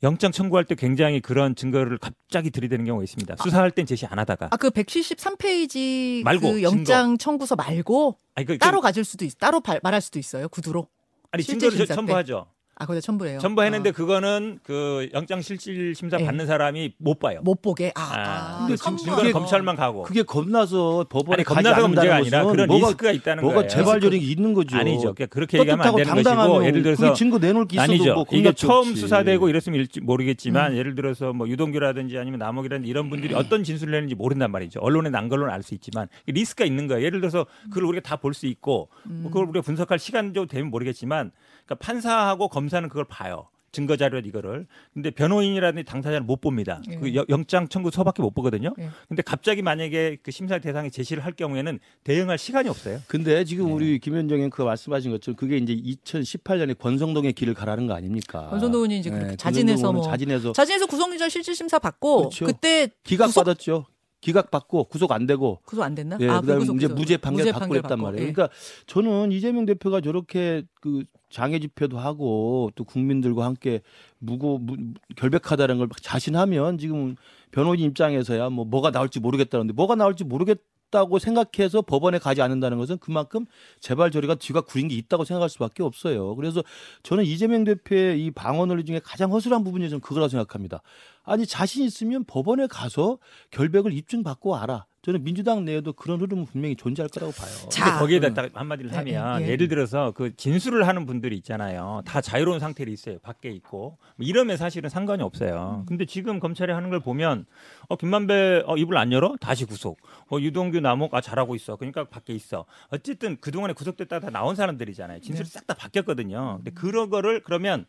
영장 0.02 0.30
청구할 0.30 0.64
때 0.64 0.74
굉장히 0.74 1.20
그런 1.20 1.54
증거를 1.54 1.98
갑자기 1.98 2.50
들이대는 2.50 2.84
경우가 2.84 3.02
있습니다. 3.04 3.36
수사할 3.42 3.70
땐 3.70 3.86
제시 3.86 4.04
안 4.06 4.18
하다가 4.18 4.48
아 4.50 4.56
그 4.56 4.70
173페이지 4.70 6.22
말고, 6.22 6.52
그 6.52 6.62
영장 6.62 7.16
청구서 7.18 7.56
말고 7.56 8.18
아니, 8.34 8.46
그, 8.46 8.58
따로 8.58 8.80
가질 8.80 9.04
수도 9.04 9.24
있, 9.24 9.38
따로 9.38 9.60
발- 9.60 9.80
말할 9.82 10.00
수도 10.00 10.18
있어요. 10.18 10.48
구두로. 10.48 10.88
아니 11.32 11.42
증거를. 11.42 11.86
첨부하죠. 11.86 12.46
아, 12.78 12.84
거기다 12.84 13.00
첨부해요. 13.00 13.38
첨부했는데 13.38 13.88
아, 13.88 13.92
그거는 13.92 14.58
그 14.62 15.08
영장 15.14 15.40
실질 15.40 15.94
심사 15.94 16.20
예. 16.20 16.26
받는 16.26 16.46
사람이 16.46 16.92
못 16.98 17.18
봐요. 17.18 17.40
못 17.42 17.62
보게. 17.62 17.90
아, 17.94 18.00
아, 18.02 18.18
아, 18.18 18.58
근데 18.66 18.76
증거는 18.76 19.14
그게- 19.16 19.32
검찰만 19.32 19.76
가고. 19.76 20.02
그게 20.02 20.22
겁나서 20.22 21.06
법원에 21.08 21.36
아니 21.40 21.44
가지 21.44 21.54
겁나서가 21.62 21.88
문제가 21.88 22.16
않는다는 22.16 22.38
아니라 22.44 22.52
그런 22.52 22.68
뭐가 22.68 22.86
리스크가 22.88 23.12
있다는 23.12 23.42
뭐가 23.44 23.56
거예요. 23.60 23.68
재발률이 23.70 24.18
있는 24.18 24.52
거죠. 24.52 24.76
아니죠. 24.76 25.14
그렇게 25.30 25.58
얘기하면 25.60 25.86
안 25.86 25.96
되는 25.96 26.22
것이고 26.22 26.66
예를 26.66 26.82
들어서 26.82 27.02
그게 27.04 27.14
증거 27.14 27.38
내놓을 27.38 27.66
게 27.66 27.76
있어도 27.76 27.92
아니죠. 27.92 28.14
뭐 28.14 28.26
이게 28.32 28.52
처음 28.52 28.88
없지. 28.90 28.96
수사되고 29.00 29.48
이랬으면 29.48 29.80
일지 29.80 30.00
모르겠지만 30.02 30.72
음. 30.72 30.76
예를 30.76 30.94
들어서 30.94 31.32
뭐 31.32 31.48
유동규라든지 31.48 32.18
아니면 32.18 32.40
남욱이라든지 32.40 32.90
이런 32.90 33.08
분들이 33.08 33.32
어떤 33.34 33.64
진술을 33.64 33.92
내는지 33.92 34.14
모른단 34.14 34.50
말이죠. 34.52 34.80
언론에 34.80 35.08
난 35.08 35.30
걸로는 35.30 35.50
알 35.52 35.62
수 35.62 35.72
있지만 35.74 36.08
리스크가 36.26 36.66
있는 36.66 36.86
거예요. 36.88 37.02
예를 37.04 37.20
들어서 37.22 37.46
그걸 37.70 37.84
우리가 37.84 38.02
다 38.02 38.16
볼 38.18 38.34
수 38.34 38.46
있고 38.46 38.90
음. 39.06 39.20
뭐 39.22 39.30
그걸 39.32 39.48
우리가 39.48 39.62
분석할 39.62 39.98
시간도 39.98 40.44
되면 40.46 40.68
모르겠지만 40.70 41.32
그러니까 41.66 41.74
판사하고 41.84 42.48
검사는 42.48 42.88
그걸 42.88 43.04
봐요. 43.04 43.48
증거 43.72 43.94
자료 43.96 44.18
이거를. 44.20 44.66
근데 44.94 45.10
변호인이라든지 45.10 45.84
당사자는 45.84 46.26
못 46.26 46.40
봅니다. 46.40 46.80
예. 46.90 46.96
그 46.96 47.14
여- 47.14 47.26
영장 47.28 47.68
청구서밖에 47.68 48.22
못 48.22 48.30
보거든요. 48.32 48.72
예. 48.78 48.88
근데 49.06 49.20
갑자기 49.22 49.60
만약에 49.60 50.16
그 50.22 50.30
심사 50.30 50.58
대상에 50.58 50.88
제시를 50.88 51.22
할 51.22 51.32
경우에는 51.32 51.78
대응할 52.02 52.38
시간이 52.38 52.70
없어요. 52.70 53.00
근데 53.06 53.44
지금 53.44 53.66
네. 53.66 53.72
우리 53.72 53.98
김현정님 53.98 54.48
그 54.48 54.62
말씀하신 54.62 55.10
것처럼 55.10 55.36
그게 55.36 55.58
이제 55.58 55.74
2018년에 55.76 56.78
권성동의 56.78 57.34
길을 57.34 57.52
가라는 57.52 57.86
거 57.86 57.92
아닙니까? 57.92 58.48
권성동 58.48 58.78
의원이 58.78 58.98
이제 59.00 59.10
네, 59.10 59.36
자진해서 59.36 59.92
뭐 59.92 60.02
자진해서 60.02 60.52
자진해서 60.52 60.86
구속영장 60.86 61.28
실질 61.28 61.54
심사 61.54 61.78
받고 61.78 62.16
그렇죠. 62.18 62.46
그때 62.46 62.88
기각 63.04 63.26
구속- 63.26 63.44
받았죠. 63.44 63.84
기각 64.26 64.50
받고 64.50 64.84
구속 64.84 65.12
안 65.12 65.24
되고 65.24 65.60
구속 65.64 65.84
안 65.84 65.94
됐나? 65.94 66.18
예, 66.20 66.28
아, 66.28 66.40
그다음에 66.40 66.64
이제. 66.64 66.88
무죄 66.88 67.16
판결 67.16 67.44
무죄 67.44 67.52
받고 67.52 67.68
그랬단 67.68 68.00
말이에요. 68.00 68.26
예. 68.26 68.32
그러니까 68.32 68.52
저는 68.88 69.30
이재명 69.30 69.66
대표가 69.66 70.00
저렇게 70.00 70.64
그 70.80 71.04
장애 71.30 71.60
집회도 71.60 71.96
하고 71.96 72.72
또 72.74 72.82
국민들과 72.82 73.44
함께 73.44 73.82
무고 74.18 74.58
무, 74.58 74.74
결백하다는 75.14 75.78
걸막 75.78 76.02
자신하면 76.02 76.78
지금 76.78 77.14
변호인 77.52 77.78
입장에서야 77.82 78.50
뭐 78.50 78.64
뭐가 78.64 78.90
나올지 78.90 79.20
모르겠다는데 79.20 79.74
뭐가 79.74 79.94
나올지 79.94 80.24
모르겠 80.24 80.58
다고 80.90 81.18
생각해서 81.18 81.82
법원에 81.82 82.18
가지 82.18 82.42
않는다는 82.42 82.78
것은 82.78 82.98
그만큼 82.98 83.46
재발 83.80 84.10
저리가 84.10 84.36
뒤가 84.36 84.60
구린 84.60 84.88
게 84.88 84.94
있다고 84.94 85.24
생각할 85.24 85.48
수밖에 85.48 85.82
없어요. 85.82 86.34
그래서 86.36 86.62
저는 87.02 87.24
이재명 87.24 87.64
대표의 87.64 88.24
이 88.24 88.30
논리 88.66 88.84
중에 88.84 89.00
가장 89.02 89.32
허술한 89.32 89.64
부분이 89.64 89.88
저는 89.88 90.00
그거라고 90.00 90.28
생각합니다. 90.28 90.82
아니 91.24 91.46
자신 91.46 91.84
있으면 91.84 92.24
법원에 92.24 92.66
가서 92.66 93.18
결백을 93.50 93.92
입증받고 93.92 94.50
와라. 94.50 94.86
저는 95.06 95.22
민주당 95.22 95.64
내에도 95.64 95.92
그런 95.92 96.20
흐름은 96.20 96.46
분명히 96.46 96.74
존재할 96.74 97.08
거라고 97.08 97.32
봐요. 97.32 97.68
자, 97.68 97.84
근데 97.84 97.98
거기에다 98.00 98.34
딱 98.34 98.50
한마디를 98.52 98.90
예, 98.90 98.96
하면 98.96 99.40
예, 99.40 99.46
예. 99.46 99.50
예를 99.50 99.68
들어서 99.68 100.10
그 100.10 100.34
진술을 100.34 100.88
하는 100.88 101.06
분들이 101.06 101.36
있잖아요. 101.36 102.02
다 102.04 102.20
자유로운 102.20 102.58
상태로 102.58 102.90
있어요. 102.90 103.20
밖에 103.20 103.50
있고 103.50 103.98
뭐 104.16 104.26
이러면 104.26 104.56
사실은 104.56 104.90
상관이 104.90 105.22
없어요. 105.22 105.82
음. 105.82 105.86
근데 105.86 106.06
지금 106.06 106.40
검찰이 106.40 106.72
하는 106.72 106.90
걸 106.90 106.98
보면 106.98 107.46
어 107.88 107.94
김만배 107.94 108.64
어, 108.66 108.76
입을 108.76 108.96
안 108.96 109.12
열어 109.12 109.36
다시 109.40 109.64
구속. 109.64 110.00
어 110.28 110.38
유동규 110.40 110.80
남욱 110.80 111.14
아 111.14 111.20
잘하고 111.20 111.54
있어. 111.54 111.76
그러니까 111.76 112.02
밖에 112.08 112.32
있어. 112.32 112.64
어쨌든 112.88 113.36
그 113.40 113.52
동안에 113.52 113.74
구속됐다 113.74 114.18
다 114.18 114.30
나온 114.30 114.56
사람들이잖아요. 114.56 115.20
진술이 115.20 115.48
네. 115.48 115.52
싹다 115.52 115.74
바뀌었거든요. 115.74 116.56
근데 116.64 116.72
그런 116.72 117.10
거를 117.10 117.44
그러면 117.44 117.86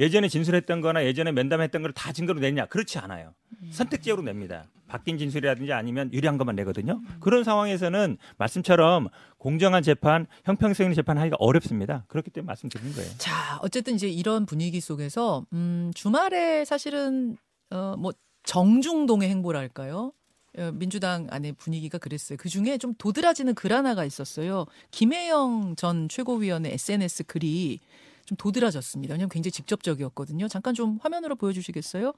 예전에 0.00 0.26
진술했던 0.26 0.80
거나 0.80 1.04
예전에 1.04 1.30
면담했던 1.30 1.82
걸 1.82 1.92
다 1.92 2.10
증거로 2.12 2.40
내냐? 2.40 2.66
그렇지 2.66 2.98
않아요. 2.98 3.34
선택적으로 3.70 4.22
냅니다. 4.24 4.64
바뀐 4.90 5.18
진술이라든지 5.18 5.72
아니면 5.72 6.12
유리한 6.12 6.36
것만 6.36 6.56
내거든요. 6.56 7.00
그런 7.20 7.44
상황에서는 7.44 8.18
말씀처럼 8.38 9.08
공정한 9.38 9.84
재판, 9.84 10.26
형평성 10.44 10.92
재판 10.94 11.16
하기가 11.16 11.36
어렵습니다. 11.38 12.04
그렇기 12.08 12.30
때문에 12.30 12.46
말씀드리는 12.48 12.92
거예요. 12.94 13.10
자, 13.18 13.58
어쨌든 13.62 13.94
이제 13.94 14.08
이런 14.08 14.46
분위기 14.46 14.80
속에서 14.80 15.46
음, 15.52 15.92
주말에 15.94 16.64
사실은 16.64 17.36
어, 17.70 17.94
뭐 17.96 18.12
정중동의 18.42 19.28
행보랄까요? 19.28 20.12
어, 20.58 20.70
민주당 20.74 21.28
안에 21.30 21.52
분위기가 21.52 21.98
그랬어요. 21.98 22.36
그 22.36 22.48
중에 22.48 22.76
좀 22.76 22.92
도드라지는 22.98 23.54
글 23.54 23.72
하나가 23.72 24.04
있었어요. 24.04 24.66
김혜영 24.90 25.76
전 25.76 26.08
최고위원의 26.08 26.72
SNS 26.72 27.24
글이 27.24 27.78
좀 28.24 28.36
도드라졌습니다. 28.36 29.14
왜냐하면 29.14 29.28
굉장히 29.28 29.52
직접적이었거든요. 29.52 30.48
잠깐 30.48 30.74
좀 30.74 30.98
화면으로 31.00 31.36
보여주시겠어요? 31.36 32.12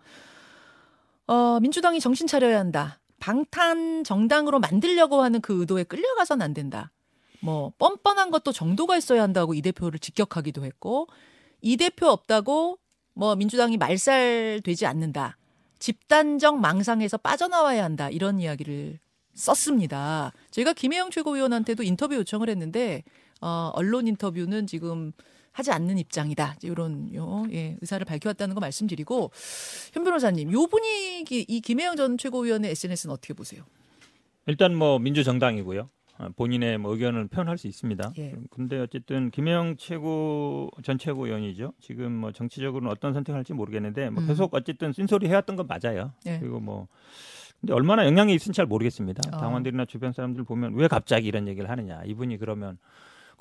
어, 1.26 1.60
민주당이 1.60 2.00
정신 2.00 2.26
차려야 2.26 2.58
한다. 2.58 3.00
방탄 3.20 4.02
정당으로 4.04 4.58
만들려고 4.58 5.22
하는 5.22 5.40
그 5.40 5.60
의도에 5.60 5.84
끌려가선 5.84 6.42
안 6.42 6.54
된다. 6.54 6.90
뭐 7.40 7.72
뻔뻔한 7.78 8.30
것도 8.30 8.52
정도가 8.52 8.96
있어야 8.96 9.22
한다고 9.22 9.54
이 9.54 9.62
대표를 9.62 9.98
직격하기도 9.98 10.64
했고 10.64 11.08
이 11.60 11.76
대표 11.76 12.06
없다고 12.06 12.78
뭐 13.14 13.36
민주당이 13.36 13.76
말살되지 13.76 14.86
않는다. 14.86 15.36
집단적 15.78 16.60
망상에서 16.60 17.18
빠져나와야 17.18 17.84
한다. 17.84 18.08
이런 18.10 18.38
이야기를 18.38 18.98
썼습니다. 19.34 20.32
저희가 20.50 20.72
김혜영 20.72 21.10
최고위원한테도 21.10 21.82
인터뷰 21.82 22.14
요청을 22.14 22.48
했는데 22.48 23.02
어, 23.40 23.70
언론 23.74 24.06
인터뷰는 24.06 24.66
지금 24.66 25.12
하지 25.52 25.70
않는 25.70 25.98
입장이다. 25.98 26.56
이런 26.62 27.14
요, 27.14 27.46
예, 27.52 27.76
의사를 27.80 28.04
밝혀왔다는 28.04 28.54
거 28.54 28.60
말씀드리고 28.60 29.30
현 29.92 30.04
변호사님, 30.04 30.52
요 30.52 30.66
분위기 30.66 31.44
이 31.46 31.60
김혜영 31.60 31.96
전 31.96 32.18
최고위원의 32.18 32.70
SNS는 32.70 33.12
어떻게 33.12 33.34
보세요? 33.34 33.62
일단 34.46 34.74
뭐 34.74 34.98
민주정당이고요. 34.98 35.88
어, 36.18 36.28
본인의 36.36 36.78
뭐 36.78 36.92
의견을 36.92 37.28
표현할 37.28 37.58
수 37.58 37.66
있습니다. 37.66 38.12
예. 38.18 38.34
근데 38.50 38.78
어쨌든 38.78 39.30
김영 39.30 39.76
최고 39.78 40.70
전 40.82 40.98
최고위원이죠. 40.98 41.72
지금 41.80 42.12
뭐 42.12 42.32
정치적으로는 42.32 42.90
어떤 42.90 43.12
선택할지 43.14 43.54
모르겠는데 43.54 44.10
뭐 44.10 44.22
음. 44.22 44.28
계속 44.28 44.54
어쨌든 44.54 44.92
쓴소리 44.92 45.28
해왔던 45.28 45.56
건 45.56 45.66
맞아요. 45.66 46.12
예. 46.26 46.38
그리고 46.38 46.60
뭐 46.60 46.88
근데 47.60 47.72
얼마나 47.72 48.04
영향이 48.06 48.34
있을지 48.34 48.56
잘 48.56 48.66
모르겠습니다. 48.66 49.22
어. 49.32 49.40
당원들이나 49.40 49.84
주변 49.86 50.12
사람들 50.12 50.44
보면 50.44 50.74
왜 50.74 50.88
갑자기 50.88 51.28
이런 51.28 51.48
얘기를 51.48 51.70
하느냐. 51.70 52.02
이분이 52.04 52.38
그러면 52.38 52.78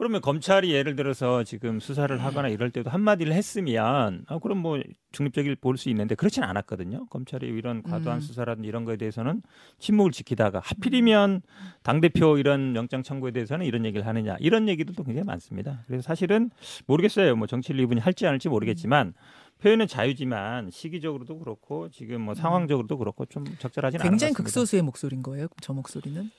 그러면 0.01 0.19
검찰이 0.19 0.71
예를 0.71 0.95
들어서 0.95 1.43
지금 1.43 1.79
수사를 1.79 2.23
하거나 2.23 2.47
이럴 2.47 2.71
때도 2.71 2.89
한마디를 2.89 3.33
했으면 3.33 4.25
아, 4.25 4.39
그럼 4.39 4.57
뭐 4.57 4.81
중립적일 5.11 5.57
볼 5.57 5.77
수 5.77 5.89
있는데 5.89 6.15
그렇지는 6.15 6.47
않았거든요. 6.47 7.05
검찰이 7.05 7.45
이런 7.45 7.83
과도한 7.83 8.17
음. 8.17 8.19
수사라든지 8.19 8.67
이런 8.67 8.83
거에 8.83 8.97
대해서는 8.97 9.43
침묵을 9.77 10.11
지키다가 10.11 10.59
하필이면 10.63 11.43
당 11.83 12.01
대표 12.01 12.39
이런 12.39 12.75
영장 12.75 13.03
청구에 13.03 13.29
대해서는 13.29 13.63
이런 13.63 13.85
얘기를 13.85 14.07
하느냐 14.07 14.37
이런 14.39 14.67
얘기들도 14.69 15.03
굉장히 15.03 15.23
많습니다. 15.27 15.83
그래서 15.85 16.01
사실은 16.01 16.49
모르겠어요. 16.87 17.35
뭐 17.35 17.45
정치를 17.45 17.79
이분이 17.81 18.01
할지 18.01 18.25
안 18.25 18.31
할지 18.31 18.49
모르겠지만 18.49 19.13
표현은 19.59 19.85
자유지만 19.85 20.71
시기적으로도 20.71 21.37
그렇고 21.37 21.89
지금 21.89 22.21
뭐 22.21 22.33
상황적으로도 22.33 22.97
그렇고 22.97 23.27
좀 23.27 23.43
적절하지는 23.59 24.01
굉장히 24.01 24.29
않았습니다. 24.29 24.37
극소수의 24.45 24.81
목소리인 24.81 25.21
거예요. 25.21 25.45
저 25.61 25.73
목소리는. 25.73 26.31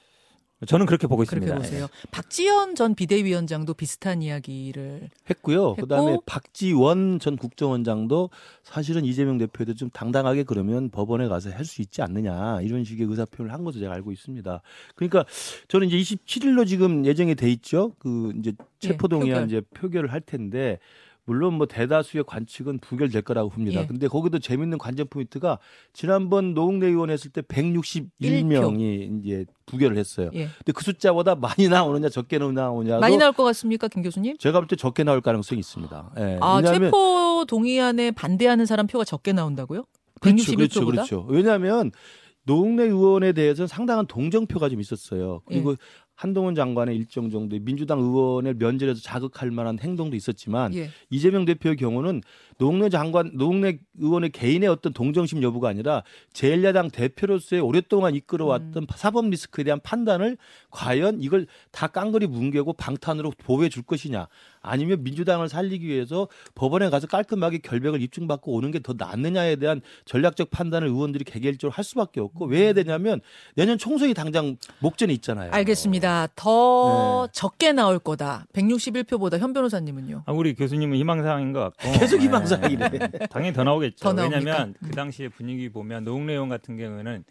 저는 0.66 0.87
그렇게 0.87 1.07
보고 1.07 1.25
그렇게 1.25 1.47
있습니다. 1.47 1.54
보세요. 1.57 1.87
박지원 2.11 2.75
전 2.75 2.95
비대위원장도 2.95 3.75
비슷한 3.75 4.23
이야기를 4.23 5.09
했고요. 5.28 5.71
했고. 5.71 5.83
그다음에 5.83 6.19
박지원 6.26 7.19
전 7.19 7.37
국정원장도 7.37 8.31
사실은 8.62 9.04
이재명 9.04 9.38
대표도 9.38 9.75
좀 9.75 9.90
당당하게 9.90 10.45
그러면 10.45 10.90
법원에 10.90 11.28
가서 11.28 11.50
할 11.50 11.64
수 11.64 11.81
있지 11.81 12.02
않느냐 12.02 12.61
이런 12.62 12.85
식의 12.85 13.07
의사 13.09 13.25
표현을 13.25 13.52
한 13.54 13.64
것으로 13.64 13.81
제가 13.83 13.95
알고 13.95 14.12
있습니다. 14.12 14.62
그러니까 14.95 15.25
저는 15.69 15.88
이제 15.88 15.97
27일로 15.97 16.66
지금 16.66 17.07
예정이 17.07 17.35
돼 17.35 17.50
있죠. 17.52 17.92
그 17.99 18.33
이제 18.38 18.52
체포동의안 18.81 19.42
예, 19.42 19.47
이제 19.47 19.61
표결을 19.75 20.12
할 20.12 20.21
텐데 20.21 20.78
물론 21.25 21.55
뭐 21.55 21.67
대다수의 21.67 22.25
관측은 22.26 22.79
부결될 22.81 23.23
거라고 23.23 23.50
봅니다. 23.50 23.83
예. 23.83 23.87
근데 23.87 24.09
거기도 24.09 24.38
재밌는 24.41 24.79
관전 24.79 25.07
포인트가 25.09 25.59
지난번 25.93 26.55
노웅래 26.55 26.88
의원 26.88 27.11
했을 27.11 27.31
때 27.31 27.43
161명이 27.43 29.25
이제 29.25 29.45
부결을 29.67 29.97
했어요. 29.97 30.31
예. 30.35 30.49
근데 30.59 30.73
그 30.75 30.83
숫자보다 30.83 31.37
많이 31.37 31.69
나오느냐 31.69 32.09
적게 32.09 32.38
나오느냐도 32.38 33.00
많이 33.00 33.17
나올 33.17 33.33
것 33.33 33.45
같습니까, 33.45 33.88
김 33.88 34.02
교수님? 34.02 34.37
제가 34.38 34.59
볼 34.61 34.67
때 34.67 34.76
적게 34.76 35.05
나올 35.05 35.21
가능성이 35.21 35.61
있습니다. 35.61 36.12
예. 36.19 36.38
아, 36.41 36.57
왜냐하면 36.57 36.83
체포 36.91 37.45
동의안에 37.47 38.11
반대하는 38.12 38.67
사람 38.67 38.87
표가 38.87 39.05
적게 39.05 39.33
나온다고요? 39.33 39.85
그렇죠, 40.21 40.52
161표보다? 40.52 40.57
그렇죠, 40.57 40.87
그렇죠. 40.87 41.26
왜냐하면 41.29 41.91
노웅래 42.45 42.85
의원에 42.85 43.33
대해서는 43.33 43.69
상당한 43.69 44.07
동정표가 44.07 44.69
좀 44.69 44.81
있었어요. 44.81 45.43
예. 45.50 45.55
그리고 45.55 45.76
한동훈 46.14 46.54
장관의 46.54 46.97
일정 46.97 47.31
정도의 47.31 47.61
민주당 47.61 47.99
의원을 47.99 48.54
면제해서 48.54 49.00
자극할 49.00 49.50
만한 49.50 49.78
행동도 49.78 50.16
있었지만 50.16 50.75
예. 50.75 50.90
이재명 51.11 51.45
대표의 51.45 51.76
경우는 51.76 52.23
노웅래 52.59 52.88
장관, 52.88 53.33
노웅래 53.35 53.78
의원의 53.99 54.31
개인의 54.31 54.69
어떤 54.69 54.92
동정심 54.92 55.42
여부가 55.42 55.69
아니라 55.69 56.02
제1야당 56.33 56.92
대표로서의 56.92 57.61
오랫동안 57.62 58.14
이끌어왔던 58.14 58.83
음. 58.85 58.87
사법 58.95 59.28
리스크에 59.31 59.64
대한 59.64 59.81
판단을 59.81 60.37
과연 60.71 61.21
이걸 61.21 61.47
다 61.71 61.88
깡그리 61.88 62.26
뭉개고 62.26 62.75
방탄으로 62.75 63.33
보호해 63.37 63.69
줄 63.69 63.83
것이냐 63.83 64.28
아니면 64.62 65.02
민주당을 65.02 65.49
살리기 65.49 65.87
위해서 65.87 66.28
법원에 66.54 66.88
가서 66.90 67.07
깔끔하게 67.07 67.59
결백을 67.59 68.00
입증받고 68.02 68.52
오는 68.52 68.71
게 68.71 68.83
더 68.83 68.95
낫느냐에 68.99 69.57
대한 69.57 69.81
전략적 70.07 70.50
판단을 70.50 70.88
의원들이 70.88 71.25
개개인적으로 71.25 71.73
할 71.73 71.85
수밖에 71.85 72.21
없고 72.21 72.47
왜 72.47 72.62
해야 72.64 72.73
되냐면 72.73 73.21
내년 73.54 73.78
총선이 73.78 74.12
당장 74.14 74.57
목전에 74.81 75.12
있잖아요. 75.14 75.52
알겠습니다. 75.52 76.28
더 76.35 77.26
네. 77.26 77.33
적게 77.33 77.73
나올 77.73 77.99
거다. 78.00 78.47
161표보다 78.52 79.38
현 79.38 79.52
변호사님은요? 79.52 80.25
아, 80.26 80.33
우리 80.33 80.54
교수님은 80.54 80.97
희망사항인 80.99 81.52
것 81.52 81.61
같고 81.61 81.92
계속 81.99 82.16
네. 82.19 82.25
희망사항이네. 82.25 82.90
당연히 83.31 83.52
더 83.52 83.62
나오겠죠. 83.62 84.12
더? 84.14 84.23
왜냐하면 84.23 84.75
음. 84.83 84.88
그 84.88 84.90
당시에 84.90 85.28
분위기 85.28 85.69
보면 85.69 86.04
노웅래 86.04 86.33
의원 86.33 86.49
같은 86.49 86.76
경우는 86.76 87.25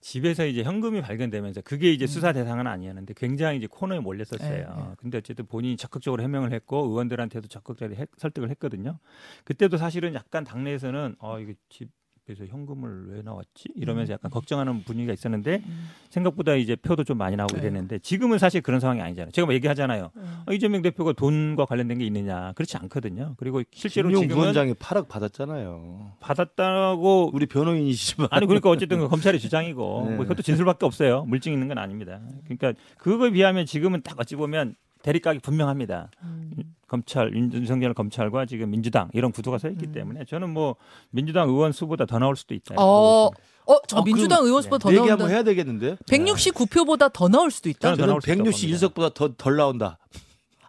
집에서 0.00 0.46
이제 0.46 0.62
현금이 0.62 1.02
발견되면서 1.02 1.60
그게 1.60 1.92
이제 1.92 2.04
음. 2.04 2.06
수사 2.06 2.32
대상은 2.32 2.66
아니었는데 2.66 3.14
굉장히 3.16 3.58
이제 3.58 3.66
코너에 3.66 4.00
몰렸었어요. 4.00 4.48
네, 4.48 4.64
네. 4.64 4.94
근데 4.98 5.18
어쨌든 5.18 5.46
본인이 5.46 5.76
적극적으로 5.76 6.22
해명을 6.22 6.52
했고 6.52 6.86
의원들한테도 6.86 7.48
적극적으로 7.48 7.98
해- 7.98 8.06
설득을 8.16 8.48
했거든요. 8.50 8.98
그때도 9.44 9.76
사실은 9.76 10.14
약간 10.14 10.42
당내에서는 10.44 11.16
어 11.18 11.38
이게 11.38 11.54
집 11.68 11.90
에서 12.30 12.44
현금을 12.46 13.08
왜 13.08 13.22
나왔지 13.22 13.68
이러면서 13.74 14.12
약간 14.12 14.30
걱정하는 14.30 14.84
분위기가 14.84 15.12
있었는데 15.12 15.62
음. 15.66 15.88
생각보다 16.10 16.54
이제 16.54 16.76
표도 16.76 17.02
좀 17.02 17.18
많이 17.18 17.34
나오게 17.34 17.56
네. 17.56 17.62
됐는데 17.62 17.98
지금은 17.98 18.38
사실 18.38 18.60
그런 18.60 18.78
상황이 18.78 19.00
아니잖아요. 19.00 19.32
제가 19.32 19.46
뭐 19.46 19.54
얘기하잖아요. 19.54 20.10
음. 20.16 20.42
어, 20.46 20.52
이재명 20.52 20.82
대표가 20.82 21.12
돈과 21.12 21.64
관련된 21.64 21.98
게 21.98 22.06
있느냐 22.06 22.52
그렇지 22.52 22.76
않거든요. 22.76 23.34
그리고 23.36 23.62
실제로 23.72 24.10
지금은 24.10 24.28
부원장이 24.28 24.74
8억 24.74 25.08
받았잖아요. 25.08 26.12
받았다고 26.20 27.30
우리 27.32 27.46
변호인이시지만 27.46 28.28
아니 28.30 28.46
그러니까 28.46 28.70
어쨌든 28.70 28.98
그 29.00 29.08
검찰의 29.08 29.40
주장이고 29.40 30.06
네. 30.10 30.16
뭐 30.16 30.24
그것도 30.24 30.42
진술밖에 30.42 30.86
없어요. 30.86 31.24
물증 31.24 31.52
있는 31.52 31.66
건 31.66 31.78
아닙니다. 31.78 32.20
그러니까 32.44 32.80
그거에 32.98 33.30
비하면 33.30 33.66
지금은 33.66 34.02
딱 34.02 34.18
어찌 34.20 34.36
보면 34.36 34.76
대립각이 35.02 35.38
분명합니다. 35.40 36.10
음. 36.22 36.50
검찰 36.88 37.32
윤- 37.34 37.52
윤석열 37.52 37.94
검찰과 37.94 38.46
지금 38.46 38.70
민주당 38.70 39.08
이런 39.12 39.30
구도가 39.32 39.58
서 39.58 39.68
있기 39.68 39.86
음. 39.86 39.92
때문에 39.92 40.24
저는 40.24 40.50
뭐 40.50 40.76
민주당 41.10 41.48
의원 41.48 41.72
수보다 41.72 42.04
더 42.04 42.18
나올 42.18 42.36
수도 42.36 42.54
있다. 42.54 42.74
어, 42.78 43.26
어, 43.66 43.76
저 43.86 43.98
어, 43.98 44.04
민주당 44.04 44.44
의원 44.44 44.62
수보다 44.62 44.82
더 44.82 44.90
얘기 44.90 44.98
나온다. 44.98 45.12
한번 45.12 45.30
해야 45.30 45.42
되겠는데요? 45.44 45.96
169표보다 46.06 47.12
더 47.12 47.28
나올 47.28 47.50
수도 47.50 47.68
있다. 47.68 47.80
저는 47.94 47.96
더 47.96 48.20
저는 48.20 48.42
나올 48.42 48.52
수 48.52 48.66
있다고 48.66 48.88
161석보다 48.90 49.14
더 49.14 49.28
덜 49.36 49.56
나온다. 49.56 49.98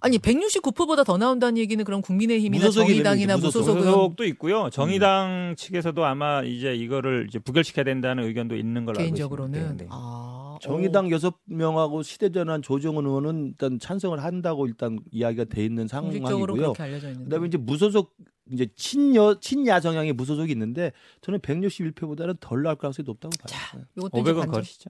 아니 0.03 0.17
169표보다 0.17 1.05
더 1.05 1.17
나온다는 1.17 1.57
얘기는 1.59 1.83
그럼 1.85 2.01
국민의힘이나 2.01 2.69
정의당이나 2.71 3.37
무소속 3.37 3.77
무소속도 3.77 4.23
있고요. 4.25 4.69
정의당 4.71 5.53
측에서도 5.57 6.03
아마 6.05 6.41
이제 6.41 6.73
이거를 6.73 7.27
이제 7.29 7.37
부결시켜야 7.37 7.83
된다는 7.85 8.23
의견도 8.23 8.55
있는 8.55 8.85
걸로 8.85 8.97
알고 8.99 9.03
개인적으로는 9.03 9.59
있습니다. 9.59 9.77
네, 9.77 9.83
네. 9.83 9.89
아, 9.91 10.30
정의당 10.61 11.09
여섯 11.11 11.35
명하고 11.45 12.03
시대전환 12.03 12.61
조정은 12.61 13.05
의원은 13.05 13.47
일단 13.47 13.79
찬성을 13.79 14.21
한다고 14.23 14.67
일단 14.67 14.99
이야기가 15.11 15.45
돼 15.45 15.65
있는 15.65 15.87
상황이고요. 15.87 16.45
그렇게 16.45 16.83
알려져 16.83 17.07
있는데. 17.07 17.25
그다음에 17.25 17.47
이제 17.47 17.57
무소속 17.57 18.15
이제 18.51 18.67
친여 18.75 19.39
친야 19.39 19.79
성향의 19.79 20.13
무소속이 20.13 20.51
있는데 20.51 20.91
저는 21.21 21.39
161표보다는 21.39 22.37
덜 22.39 22.63
나올 22.63 22.75
가능성이 22.75 23.05
높다고 23.05 23.31
봐요. 23.39 23.47
자, 23.47 23.77
네. 23.77 23.83
이것도 23.97 24.19
이제 24.19 24.31
500원 24.31 24.35
관전. 24.35 24.51
거시죠. 24.51 24.89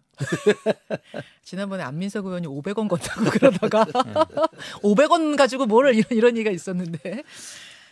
지난번에 1.44 1.84
안민석 1.84 2.26
의원이 2.26 2.48
500원 2.48 2.88
건다고 2.88 3.26
그러다가 3.30 3.86
네. 3.86 4.14
500원 4.82 5.38
가지고 5.38 5.68
뭐를 5.68 5.96
이런, 5.96 6.06
이런 6.12 6.38
얘기가 6.38 6.52
있었는데. 6.52 7.24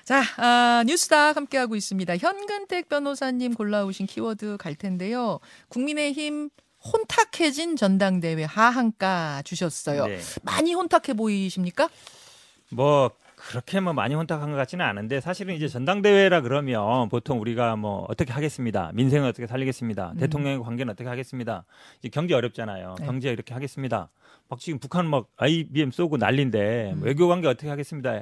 자, 0.04 0.24
아, 0.38 0.84
뉴스닥 0.88 1.38
함께하고 1.38 1.76
있습니다. 1.76 2.18
현근택 2.18 2.90
변호사님 2.90 3.54
골라오신 3.54 4.08
키워드 4.08 4.58
갈 4.58 4.74
텐데요. 4.74 5.40
국민의힘 5.68 6.50
혼탁해진 6.84 7.76
전당대회 7.76 8.44
하한가 8.44 9.42
주셨어요. 9.44 10.08
네. 10.08 10.20
많이 10.44 10.74
혼탁해 10.74 11.14
보이십니까? 11.16 11.90
뭐 12.72 13.12
그렇게 13.36 13.80
뭐 13.80 13.94
많이 13.94 14.16
혼탁한 14.16 14.52
것 14.52 14.58
같지는 14.58 14.86
않은데 14.86 15.22
사실은 15.22 15.56
이제 15.56 15.68
전당대회라 15.68 16.42
그러면 16.42 17.10
보통 17.10 17.40
우리가 17.40 17.76
뭐 17.78 18.06
어떻게 18.10 18.34
하겠습니다. 18.34 18.92
민생을 18.94 19.28
어떻게 19.30 19.48
살리겠습니다. 19.48 20.12
음. 20.12 20.18
대통령의 20.18 20.60
관계는 20.62 20.92
어떻게 20.92 21.08
하겠습니다. 21.08 21.66
이제 22.00 22.10
경제 22.10 22.34
어렵잖아요. 22.34 22.96
네. 23.00 23.06
경제 23.06 23.30
이렇게 23.30 23.54
하겠습니다. 23.54 24.10
막 24.50 24.60
지금 24.60 24.80
북한 24.80 25.08
막 25.08 25.28
IBM 25.38 25.92
쏘고 25.92 26.18
난린데 26.18 26.94
음. 26.96 27.04
외교 27.04 27.28
관계 27.28 27.48
어떻게 27.48 27.70
하겠습니다. 27.70 28.22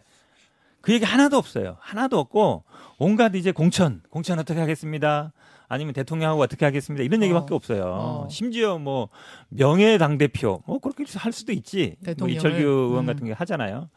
그 0.82 0.93
얘기 0.93 1.04
하나도 1.04 1.38
없어요. 1.38 1.78
하나도 1.80 2.20
없고 2.20 2.63
온갖 2.98 3.36
이제 3.36 3.52
공천, 3.52 4.02
공천 4.10 4.39
어떻게 4.39 4.60
하겠습니다. 4.60 5.34
아니면 5.67 5.93
대통령하고 5.93 6.41
어떻게 6.41 6.65
하겠습니다. 6.65 7.03
이런 7.03 7.21
얘기밖에 7.23 7.53
어. 7.53 7.58
없어요. 7.58 7.84
어. 7.86 8.27
심지어 8.30 8.77
뭐 8.77 9.10
명예 9.49 9.97
당 9.97 10.17
대표 10.17 10.62
뭐 10.65 10.80
그렇게 10.80 11.03
할 11.15 11.32
수도 11.32 11.51
있지. 11.51 11.95
뭐 11.99 12.06
대통령을. 12.06 12.38
이철규 12.38 12.58
의원 12.58 13.03
음. 13.03 13.06
같은 13.06 13.25
게 13.25 13.34
하잖아요. 13.34 13.89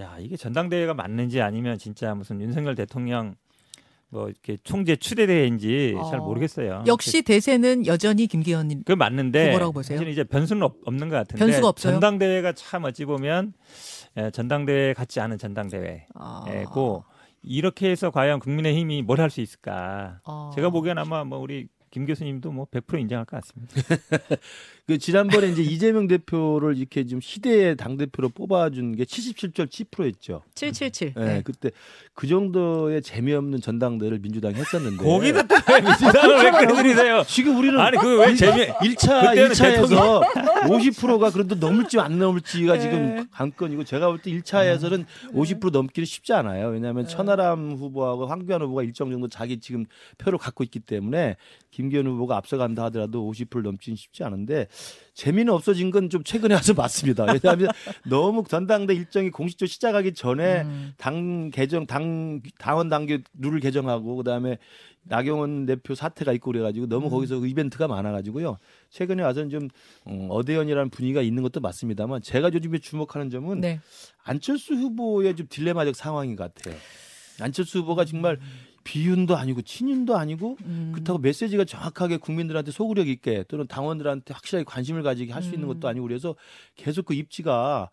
야 0.00 0.16
이게 0.18 0.36
전당대회가 0.36 0.94
맞는지 0.94 1.40
아니면 1.40 1.78
진짜 1.78 2.14
무슨 2.14 2.40
윤석열 2.40 2.74
대통령 2.74 3.36
뭐 4.08 4.28
이렇게 4.28 4.56
총재 4.62 4.96
추대대회인지 4.96 5.96
잘 6.10 6.20
어. 6.20 6.24
모르겠어요. 6.24 6.84
역시 6.86 7.22
대세는 7.22 7.86
여전히 7.86 8.26
김기현님. 8.26 8.82
그 8.84 8.92
맞는데 8.92 9.48
후보라고 9.48 9.72
보세요? 9.72 9.98
사실 9.98 10.12
이제 10.12 10.24
변수는 10.24 10.62
없, 10.62 10.76
는것 10.86 11.10
같은데 11.10 11.44
변수가 11.44 11.68
없어요? 11.68 11.92
전당대회가 11.94 12.52
참 12.52 12.84
어찌 12.84 13.04
보면 13.04 13.52
예, 14.16 14.30
전당대회 14.30 14.94
같지 14.94 15.20
않은 15.20 15.38
전당대회고 15.38 16.04
아. 16.14 17.13
이렇게 17.44 17.90
해서 17.90 18.10
과연 18.10 18.40
국민의힘이 18.40 19.02
뭘 19.02 19.20
할 19.20 19.30
수 19.30 19.40
있을까? 19.40 20.20
아. 20.24 20.50
제가 20.54 20.70
보기엔 20.70 20.98
아마 20.98 21.24
뭐 21.24 21.38
우리 21.38 21.68
김 21.94 22.06
교수님도 22.06 22.50
뭐 22.50 22.66
100% 22.72 22.98
인정할 23.02 23.24
것 23.24 23.40
같습니다. 23.40 23.72
그 24.88 24.98
지난번에 24.98 25.48
이제 25.48 25.62
이재명 25.62 26.08
대표를 26.08 26.76
이렇게 26.76 27.06
좀 27.06 27.20
시대의 27.20 27.76
당 27.76 27.96
대표로 27.96 28.30
뽑아준 28.30 28.96
게 28.96 29.04
77.7%였죠. 29.04 30.42
777. 30.56 31.12
네, 31.14 31.24
네. 31.24 31.42
그때 31.44 31.70
그 32.12 32.26
정도의 32.26 33.00
재미없는 33.00 33.60
전당대를 33.60 34.18
민주당이 34.18 34.56
했었는데. 34.56 35.04
거기다 35.04 35.42
민주당을 35.82 36.44
왜 36.44 36.50
끌어들이세요? 36.50 37.22
지금 37.28 37.56
우리는 37.58 37.78
아니 37.78 37.96
그 37.96 38.18
왜 38.18 38.34
재미 38.34 38.66
1차 38.66 39.28
그때는 39.28 39.50
1차에서 39.52 40.22
50%가 40.64 41.30
그래도 41.30 41.54
넘을지 41.54 42.00
안 42.00 42.18
넘을지가 42.18 42.74
네. 42.74 42.80
지금 42.80 43.26
관건이고 43.30 43.84
제가 43.84 44.08
볼 44.08 44.18
때 44.18 44.32
1차에서는 44.32 45.04
50% 45.32 45.70
넘기는 45.70 46.04
쉽지 46.04 46.32
않아요. 46.32 46.70
왜냐하면 46.70 47.04
네. 47.04 47.10
천하람 47.10 47.74
후보하고 47.76 48.26
황교안 48.26 48.62
후보가 48.62 48.82
일정 48.82 49.10
정도 49.12 49.28
자기 49.28 49.60
지금 49.60 49.84
표를 50.18 50.38
갖고 50.40 50.64
있기 50.64 50.80
때문에 50.80 51.36
김 51.70 51.83
기현 51.88 52.06
후보가 52.06 52.36
앞서간다 52.36 52.84
하더라도 52.84 53.30
50%를 53.30 53.62
넘기는 53.62 53.96
쉽지 53.96 54.24
않은데 54.24 54.68
재미는 55.14 55.52
없어진 55.52 55.90
건 55.90 56.08
좀 56.08 56.22
최근에 56.22 56.54
와서 56.54 56.72
맞습니다. 56.74 57.24
왜냐하면 57.24 57.68
너무 58.08 58.44
전당대 58.46 58.94
일정이 58.94 59.30
공식적으로 59.30 59.68
시작하기 59.68 60.14
전에 60.14 60.62
음. 60.62 60.92
당 60.96 61.50
개정 61.50 61.86
당 61.86 62.40
당원 62.58 62.88
당규 62.88 63.18
룰을 63.38 63.60
개정하고 63.60 64.16
그다음에 64.16 64.58
나경원 65.06 65.66
대표 65.66 65.94
사태가 65.94 66.32
있고 66.34 66.50
그래가지고 66.52 66.86
너무 66.86 67.06
음. 67.06 67.10
거기서 67.10 67.44
이벤트가 67.44 67.88
많아가지고요. 67.88 68.58
최근에 68.90 69.22
와서는 69.22 69.50
좀 69.50 69.68
음, 70.06 70.28
어대연이라는 70.30 70.90
분위기가 70.90 71.20
있는 71.20 71.42
것도 71.42 71.60
맞습니다만 71.60 72.22
제가 72.22 72.52
요즘에 72.52 72.78
주목하는 72.78 73.28
점은 73.30 73.60
네. 73.60 73.80
안철수 74.22 74.74
후보의 74.74 75.36
좀 75.36 75.46
딜레마적 75.50 75.94
상황인 75.96 76.36
것 76.36 76.54
같아요. 76.54 76.74
안철수 77.40 77.80
후보가 77.80 78.04
정말 78.04 78.38
비윤도 78.84 79.36
아니고 79.36 79.62
친윤도 79.62 80.16
아니고 80.16 80.56
음. 80.64 80.90
그렇다고 80.94 81.18
메시지가 81.18 81.64
정확하게 81.64 82.18
국민들한테 82.18 82.70
소구력 82.70 83.08
있게 83.08 83.44
또는 83.48 83.66
당원들한테 83.66 84.32
확실하게 84.34 84.64
관심을 84.64 85.02
가지게 85.02 85.32
할 85.32 85.42
수 85.42 85.54
있는 85.54 85.68
음. 85.68 85.74
것도 85.74 85.88
아니고 85.88 86.06
그래서 86.06 86.34
계속 86.76 87.06
그 87.06 87.14
입지가 87.14 87.90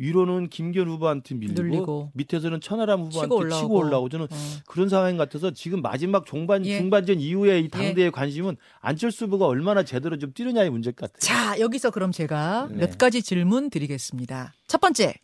위로는 0.00 0.48
김기현 0.48 0.86
후보한테 0.88 1.34
밀리고 1.34 1.60
눌리고. 1.62 2.10
밑에서는 2.14 2.60
천하람 2.60 3.00
후보한테 3.02 3.26
치고 3.26 3.36
올라오고. 3.36 3.62
치고 3.66 3.76
올라오고 3.78 4.08
저는 4.08 4.26
어. 4.30 4.36
그런 4.66 4.88
상황 4.88 5.16
같아서 5.16 5.50
지금 5.50 5.82
마지막 5.82 6.24
종반 6.24 6.64
예. 6.66 6.78
중반전 6.78 7.18
이후에 7.20 7.58
이 7.60 7.68
당대의 7.68 8.12
관심은 8.12 8.56
안철수 8.80 9.24
후보가 9.24 9.46
얼마나 9.46 9.82
제대로 9.82 10.16
좀 10.16 10.32
뛰느냐의 10.32 10.70
문제 10.70 10.92
같아요. 10.92 11.18
자, 11.18 11.58
여기서 11.58 11.90
그럼 11.90 12.12
제가 12.12 12.68
네. 12.70 12.86
몇 12.86 12.96
가지 12.96 13.22
질문 13.22 13.70
드리겠습니다. 13.70 14.52
첫 14.68 14.80
번째. 14.80 15.14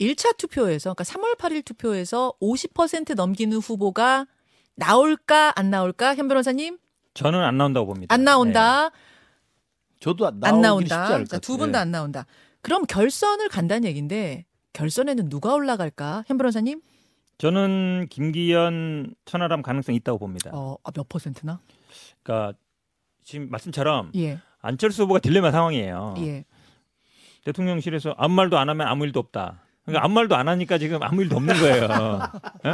1차 0.00 0.36
투표에서, 0.36 0.94
그러니까 0.94 1.04
3월 1.04 1.36
8일 1.38 1.64
투표에서 1.64 2.32
50% 2.40 3.14
넘기는 3.14 3.56
후보가 3.56 4.26
나올까, 4.74 5.52
안 5.56 5.70
나올까? 5.70 6.14
현 6.16 6.28
변호사님? 6.28 6.78
저는 7.14 7.40
안 7.40 7.56
나온다고 7.56 7.86
봅니다. 7.86 8.12
안 8.12 8.24
나온다. 8.24 8.90
저도 10.00 10.26
안 10.26 10.40
나온다. 10.40 11.06
않을 11.06 11.18
것 11.24 11.28
자, 11.28 11.38
두 11.38 11.52
같아요. 11.52 11.58
분다 11.58 11.80
안 11.80 11.90
나온다. 11.90 12.26
그럼 12.60 12.84
결선을 12.86 13.48
간다는 13.48 13.88
얘기인데, 13.88 14.46
결선에는 14.72 15.28
누가 15.28 15.54
올라갈까? 15.54 16.24
현 16.26 16.36
변호사님? 16.36 16.80
네. 16.80 16.94
저는 17.38 18.06
김기현 18.10 19.14
천하람 19.24 19.62
가능성이 19.62 19.96
있다고 19.98 20.18
봅니다. 20.18 20.50
어, 20.52 20.76
아, 20.84 20.90
몇 20.92 21.08
퍼센트나? 21.08 21.60
그러니까 22.22 22.56
지금 23.24 23.50
말씀처럼 23.50 24.12
예, 24.14 24.38
안철수 24.60 25.02
후보가 25.02 25.20
딜레마 25.20 25.50
상황이에요. 25.50 26.14
예. 26.18 26.44
대통령실에서 27.44 28.14
아무 28.16 28.34
말도 28.34 28.56
안 28.56 28.68
하면 28.68 28.86
아무 28.86 29.04
일도 29.04 29.18
없다. 29.20 29.63
그러니까 29.84 30.04
아무 30.04 30.14
말도 30.14 30.34
안 30.36 30.48
하니까 30.48 30.78
지금 30.78 31.02
아무 31.02 31.22
일도 31.22 31.36
없는 31.36 31.54
거예요. 31.56 31.84
어? 31.84 32.20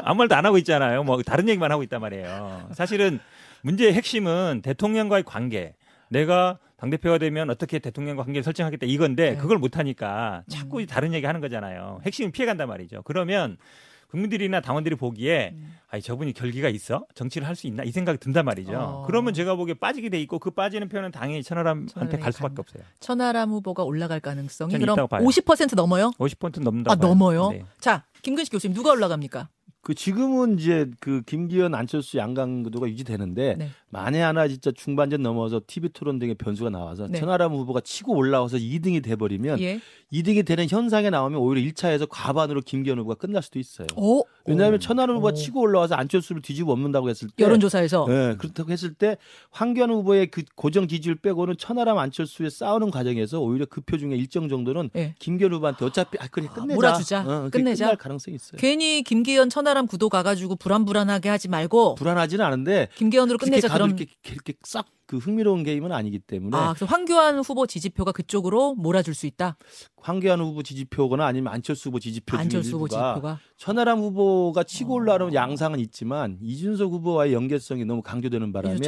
아무 0.05 0.19
말도 0.19 0.35
안 0.35 0.47
하고 0.47 0.59
있잖아요. 0.59 1.03
뭐 1.03 1.21
다른 1.23 1.49
얘기만 1.49 1.73
하고 1.73 1.83
있단 1.83 2.01
말이에요. 2.01 2.69
사실은 2.73 3.19
문제의 3.63 3.95
핵심은 3.95 4.61
대통령과의 4.63 5.25
관계. 5.25 5.75
내가 6.09 6.59
당대표가 6.77 7.19
되면 7.19 7.51
어떻게 7.51 7.79
대통령과 7.79 8.25
관계를 8.25 8.43
설정하겠다 8.43 8.87
이건데 8.87 9.33
네. 9.33 9.37
그걸 9.37 9.59
못하니까 9.59 10.43
자꾸 10.49 10.81
음. 10.81 10.87
다른 10.87 11.13
얘기 11.13 11.27
하는 11.27 11.41
거잖아요. 11.41 12.01
핵심은 12.07 12.33
피해간단 12.33 12.69
말이죠. 12.69 13.03
그러면 13.03 13.59
국민들이나 14.11 14.61
당원들이 14.61 14.97
보기에 14.97 15.53
음. 15.55 15.75
아니 15.89 16.03
저분이 16.03 16.33
결기가 16.33 16.69
있어 16.69 17.05
정치를 17.15 17.47
할 17.47 17.55
수 17.55 17.67
있나 17.67 17.83
이 17.85 17.91
생각이 17.91 18.19
든단 18.19 18.45
말이죠. 18.45 18.73
어. 18.75 19.05
그러면 19.07 19.35
제가 19.35 19.55
보기에 19.57 19.75
빠지게 19.75 20.09
돼 20.09 20.21
있고 20.23 20.39
그 20.39 20.51
빠지는 20.51 20.89
표는 20.89 21.11
당연히 21.11 21.43
천하람한테 21.43 22.19
갈 22.19 22.33
수밖에 22.33 22.55
간다. 22.55 22.63
없어요. 22.63 22.83
천하람 23.01 23.51
후보가 23.51 23.85
올라갈 23.85 24.21
가능성이 24.21 24.73
그럼 24.79 24.95
있다고 24.95 25.09
봐요. 25.09 25.27
50% 25.27 25.75
넘어요? 25.77 26.11
50% 26.19 26.63
넘는다. 26.63 26.93
아, 26.93 26.95
넘어요? 26.95 27.51
네. 27.51 27.65
자, 27.81 28.05
김근식 28.23 28.53
교수님 28.53 28.75
누가 28.75 28.91
올라갑니까? 28.93 29.49
그 29.83 29.95
지금은 29.95 30.59
이제 30.59 30.91
그 31.01 31.23
김기현 31.27 31.75
안철수 31.75 32.19
양강 32.19 32.63
구도가 32.65 32.89
유지되는데 32.89 33.57
네. 33.59 33.71
만에 33.91 34.21
하나 34.21 34.47
진짜 34.49 34.71
중반전 34.71 35.21
넘어서 35.23 35.61
TV 35.67 35.91
토론 35.91 36.19
등의 36.19 36.37
변수가 36.37 36.71
나와서 36.71 37.09
네. 37.09 37.19
천하람 37.19 37.53
후보가 37.53 37.81
치고 37.81 38.15
올라와서 38.17 38.57
2등이 38.57 39.03
돼 39.03 39.17
버리면 39.17 39.61
예. 39.61 39.81
2등이 40.13 40.45
되는 40.47 40.67
현상에 40.69 41.11
나오면 41.11 41.39
오히려 41.41 41.69
1차에서 41.73 42.07
과반으로 42.09 42.61
김기현 42.63 42.99
후보가 42.99 43.17
끝날 43.17 43.43
수도 43.43 43.59
있어요. 43.59 43.87
오. 43.97 44.25
왜냐하면 44.47 44.77
오. 44.77 44.79
천하람 44.79 45.17
후보가 45.17 45.33
오. 45.33 45.35
치고 45.35 45.61
올라와서 45.61 45.97
안철수를 45.97 46.41
뒤집어 46.43 46.73
엎는다고 46.73 47.09
했을 47.11 47.29
때 47.29 47.43
여론조사에서 47.45 48.07
네, 48.09 48.37
그렇다고 48.37 48.71
했을 48.73 48.95
때 48.95 49.17
황교안 49.51 49.91
후보의 49.91 50.29
그 50.31 50.43
고정 50.55 50.87
지지율 50.89 51.17
빼고는 51.17 51.57
천하람 51.59 51.99
안철수의 51.99 52.51
싸우는 52.51 52.91
과정에서 52.91 53.41
오히려 53.41 53.67
그 53.67 53.81
표 53.81 53.99
중에 53.99 54.15
일정 54.15 54.49
정도는 54.49 54.91
예. 54.95 55.15
김기현 55.19 55.53
후보한테 55.55 55.85
어차피 55.85 56.17
아 56.21 56.29
그래 56.31 56.47
아, 56.51 56.55
끝내자. 56.55 56.75
몰아주자. 56.75 57.21
어, 57.27 57.49
끝내자. 57.51 57.87
끝날 57.87 57.97
가능성이 57.97 58.37
있어요. 58.37 58.59
괜히 58.61 59.03
김기현 59.03 59.49
천하람 59.51 59.87
구도 59.89 60.09
가가지고 60.09 60.57
불안불안하게 60.57 61.29
하지 61.29 61.49
말고 61.49 61.97
불안하지는 61.97 62.45
않은데 62.45 62.89
김기현으로 62.97 63.39
끝내자. 63.39 63.69
가도 63.81 63.95
그럼 63.97 63.99
이렇게 63.99 64.33
이렇게 64.33 64.55
싹 64.65 64.87
그 65.11 65.17
흥미로운 65.17 65.65
게임은 65.65 65.91
아니기 65.91 66.21
때문에 66.21 66.57
아, 66.57 66.69
그래서 66.73 66.87
황교안 66.87 67.41
후보 67.41 67.67
지지표가 67.67 68.13
그쪽으로 68.13 68.77
몰아줄 68.77 69.13
수 69.17 69.27
있다. 69.27 69.57
황교안 69.97 70.39
후보 70.39 70.63
지지표거나 70.63 71.27
아니면 71.27 71.53
안철수 71.53 71.89
후보 71.89 71.99
지지표 71.99 72.37
안철수 72.37 72.77
후보 72.77 72.87
지지표가. 72.87 73.41
천하람 73.57 73.99
후보가 73.99 74.63
치고 74.63 74.93
어. 74.93 74.97
올라오는 74.99 75.35
양상은 75.35 75.81
있지만 75.81 76.39
이준석 76.41 76.93
후보와의 76.93 77.33
연계성이 77.33 77.85
너무 77.87 78.03
강조되는 78.03 78.53
바람에. 78.53 78.79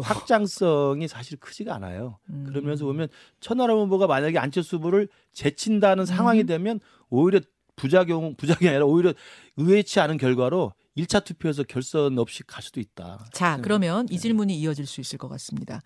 확장성이 0.00 1.08
사실 1.08 1.36
크지가 1.40 1.74
않아요. 1.74 2.20
음. 2.30 2.44
그러면서 2.46 2.84
보면 2.84 3.08
천하람 3.40 3.76
후보가 3.78 4.06
만약에 4.06 4.38
안철수 4.38 4.76
후보를 4.76 5.08
제친다는 5.32 6.06
상황이 6.06 6.42
음. 6.42 6.46
되면 6.46 6.78
오히려 7.10 7.40
부작용 7.74 8.36
부작용이 8.36 8.68
아니라 8.68 8.84
오히려 8.84 9.14
의외치 9.56 9.98
않은 9.98 10.16
결과로 10.16 10.74
1차 10.96 11.24
투표에서 11.24 11.62
결선 11.64 12.18
없이 12.18 12.42
갈 12.46 12.62
수도 12.62 12.80
있다. 12.80 13.26
자, 13.32 13.58
그러면 13.62 14.06
네. 14.06 14.14
이 14.14 14.18
질문이 14.18 14.58
이어질 14.58 14.86
수 14.86 15.00
있을 15.00 15.18
것 15.18 15.28
같습니다. 15.28 15.80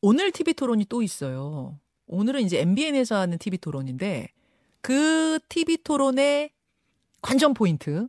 오늘 0.00 0.30
TV 0.32 0.52
토론이 0.54 0.86
또 0.88 1.02
있어요. 1.02 1.78
오늘은 2.06 2.42
이제 2.42 2.60
MBN에서 2.60 3.16
하는 3.16 3.38
TV 3.38 3.58
토론인데 3.58 4.28
그 4.82 5.38
TV 5.48 5.78
토론의 5.82 6.50
관전 7.22 7.54
포인트 7.54 8.06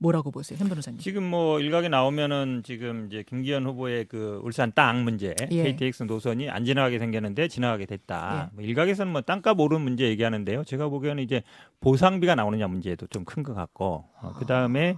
뭐라고 0.00 0.30
보세요, 0.30 0.56
현 0.60 0.68
변호사님? 0.68 1.00
지금 1.00 1.24
뭐 1.24 1.58
일각에 1.60 1.88
나오면은 1.88 2.62
지금 2.64 3.06
이제 3.06 3.24
김기현 3.24 3.66
후보의 3.66 4.04
그 4.06 4.40
울산 4.44 4.70
땅 4.72 5.02
문제, 5.02 5.34
예. 5.50 5.62
KTX 5.64 6.04
노선이 6.04 6.48
안 6.50 6.64
지나가게 6.64 7.00
생겼는데 7.00 7.48
지나가게 7.48 7.84
됐다. 7.86 8.50
예. 8.52 8.54
뭐 8.54 8.64
일각에서는 8.64 9.10
뭐 9.12 9.22
땅값 9.22 9.58
오른 9.58 9.80
문제 9.80 10.04
얘기하는데요. 10.08 10.62
제가 10.64 10.88
보기에는 10.88 11.20
이제 11.22 11.42
보상비가 11.80 12.36
나오느냐 12.36 12.66
문제도 12.68 13.06
좀 13.08 13.24
큰 13.24 13.42
것 13.42 13.54
같고 13.54 14.04
어, 14.20 14.32
그 14.38 14.46
다음에 14.46 14.96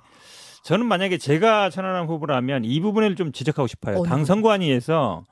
저는 0.63 0.87
만약에 0.87 1.19
제가 1.19 1.71
천하람 1.71 2.07
후보라면 2.07 2.65
이 2.65 2.81
부분을 2.81 3.17
좀 3.17 3.33
지적하고 3.33 3.67
싶어요. 3.67 3.97
어느 3.99 4.09
당 4.09 4.19
부분? 4.19 4.25
선관위에서 4.27 5.25